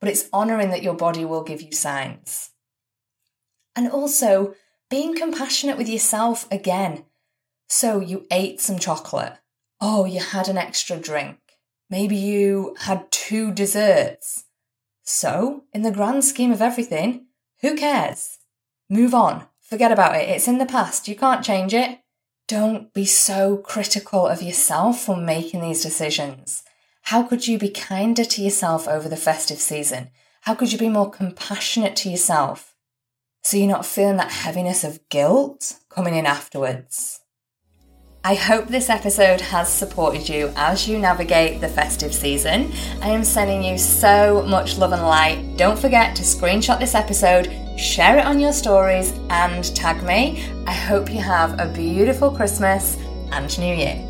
but 0.00 0.08
it's 0.08 0.28
honoring 0.32 0.70
that 0.70 0.82
your 0.82 0.94
body 0.94 1.24
will 1.24 1.44
give 1.44 1.60
you 1.60 1.72
signs. 1.72 2.50
And 3.76 3.88
also 3.88 4.54
being 4.88 5.14
compassionate 5.14 5.76
with 5.76 5.88
yourself 5.88 6.50
again. 6.50 7.04
So 7.68 8.00
you 8.00 8.26
ate 8.30 8.60
some 8.60 8.78
chocolate. 8.78 9.34
Oh, 9.80 10.04
you 10.04 10.20
had 10.20 10.48
an 10.48 10.58
extra 10.58 10.96
drink. 10.96 11.38
Maybe 11.88 12.16
you 12.16 12.74
had 12.80 13.10
two 13.10 13.52
desserts. 13.52 14.44
So, 15.02 15.64
in 15.72 15.82
the 15.82 15.90
grand 15.90 16.24
scheme 16.24 16.52
of 16.52 16.62
everything, 16.62 17.26
who 17.62 17.76
cares? 17.76 18.38
Move 18.92 19.14
on. 19.14 19.46
Forget 19.60 19.92
about 19.92 20.16
it. 20.16 20.28
It's 20.28 20.48
in 20.48 20.58
the 20.58 20.66
past. 20.66 21.06
You 21.06 21.14
can't 21.14 21.44
change 21.44 21.72
it. 21.72 22.00
Don't 22.48 22.92
be 22.92 23.04
so 23.04 23.56
critical 23.56 24.26
of 24.26 24.42
yourself 24.42 25.00
for 25.00 25.16
making 25.16 25.60
these 25.60 25.80
decisions. 25.80 26.64
How 27.02 27.22
could 27.22 27.46
you 27.46 27.56
be 27.56 27.68
kinder 27.68 28.24
to 28.24 28.42
yourself 28.42 28.88
over 28.88 29.08
the 29.08 29.16
festive 29.16 29.58
season? 29.58 30.10
How 30.40 30.56
could 30.56 30.72
you 30.72 30.78
be 30.78 30.88
more 30.88 31.08
compassionate 31.08 31.94
to 31.96 32.10
yourself? 32.10 32.74
So 33.42 33.56
you're 33.56 33.68
not 33.68 33.86
feeling 33.86 34.16
that 34.16 34.32
heaviness 34.32 34.82
of 34.82 35.08
guilt 35.08 35.78
coming 35.88 36.16
in 36.16 36.26
afterwards. 36.26 37.20
I 38.24 38.34
hope 38.34 38.66
this 38.66 38.90
episode 38.90 39.40
has 39.40 39.72
supported 39.72 40.28
you 40.28 40.52
as 40.56 40.88
you 40.88 40.98
navigate 40.98 41.60
the 41.60 41.68
festive 41.68 42.12
season. 42.12 42.72
I 43.00 43.10
am 43.10 43.22
sending 43.22 43.62
you 43.62 43.78
so 43.78 44.44
much 44.48 44.78
love 44.78 44.92
and 44.92 45.02
light. 45.02 45.54
Don't 45.56 45.78
forget 45.78 46.16
to 46.16 46.22
screenshot 46.22 46.80
this 46.80 46.96
episode, 46.96 47.46
share 47.80 48.18
it 48.18 48.26
on 48.26 48.38
your 48.38 48.52
stories, 48.52 49.12
and 49.30 49.64
tag 49.74 50.02
me. 50.02 50.46
I 50.66 50.72
hope 50.72 51.10
you 51.10 51.20
have 51.20 51.58
a 51.58 51.66
beautiful 51.66 52.30
Christmas 52.30 52.98
and 53.32 53.58
New 53.58 53.74
Year. 53.74 54.06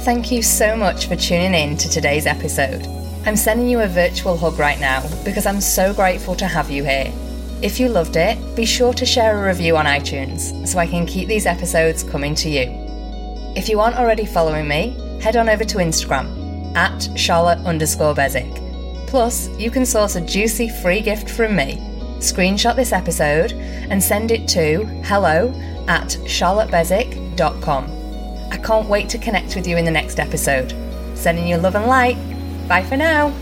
Thank 0.00 0.30
you 0.30 0.42
so 0.42 0.76
much 0.76 1.06
for 1.06 1.16
tuning 1.16 1.54
in 1.54 1.78
to 1.78 1.88
today's 1.88 2.26
episode. 2.26 2.86
I'm 3.24 3.36
sending 3.36 3.68
you 3.68 3.80
a 3.80 3.86
virtual 3.86 4.36
hug 4.36 4.58
right 4.58 4.78
now 4.80 5.02
because 5.24 5.46
I'm 5.46 5.60
so 5.60 5.94
grateful 5.94 6.34
to 6.36 6.46
have 6.46 6.70
you 6.70 6.84
here. 6.84 7.10
If 7.62 7.80
you 7.80 7.88
loved 7.88 8.16
it, 8.16 8.36
be 8.54 8.66
sure 8.66 8.92
to 8.92 9.06
share 9.06 9.38
a 9.38 9.48
review 9.48 9.76
on 9.76 9.86
iTunes 9.86 10.66
so 10.68 10.78
I 10.78 10.86
can 10.86 11.06
keep 11.06 11.28
these 11.28 11.46
episodes 11.46 12.02
coming 12.02 12.34
to 12.34 12.50
you. 12.50 12.66
If 13.56 13.68
you 13.68 13.80
aren't 13.80 13.96
already 13.96 14.26
following 14.26 14.68
me, 14.68 14.96
head 15.22 15.36
on 15.36 15.48
over 15.48 15.64
to 15.64 15.78
Instagram 15.78 16.76
at 16.76 17.08
Charlotte 17.16 17.64
underscore 17.64 18.14
Beswick. 18.14 18.61
Plus, 19.12 19.50
you 19.58 19.70
can 19.70 19.84
source 19.84 20.16
a 20.16 20.22
juicy 20.22 20.70
free 20.70 21.02
gift 21.02 21.28
from 21.28 21.54
me. 21.54 21.76
Screenshot 22.16 22.74
this 22.74 22.94
episode 22.94 23.52
and 23.52 24.02
send 24.02 24.30
it 24.30 24.48
to 24.48 24.86
hello 25.04 25.52
at 25.86 26.08
charlottebeswick.com. 26.24 27.84
I 28.50 28.56
can't 28.56 28.88
wait 28.88 29.10
to 29.10 29.18
connect 29.18 29.54
with 29.54 29.66
you 29.66 29.76
in 29.76 29.84
the 29.84 29.90
next 29.90 30.18
episode. 30.18 30.72
Sending 31.14 31.46
you 31.46 31.58
love 31.58 31.74
and 31.74 31.84
light. 31.84 32.16
Bye 32.66 32.84
for 32.84 32.96
now. 32.96 33.34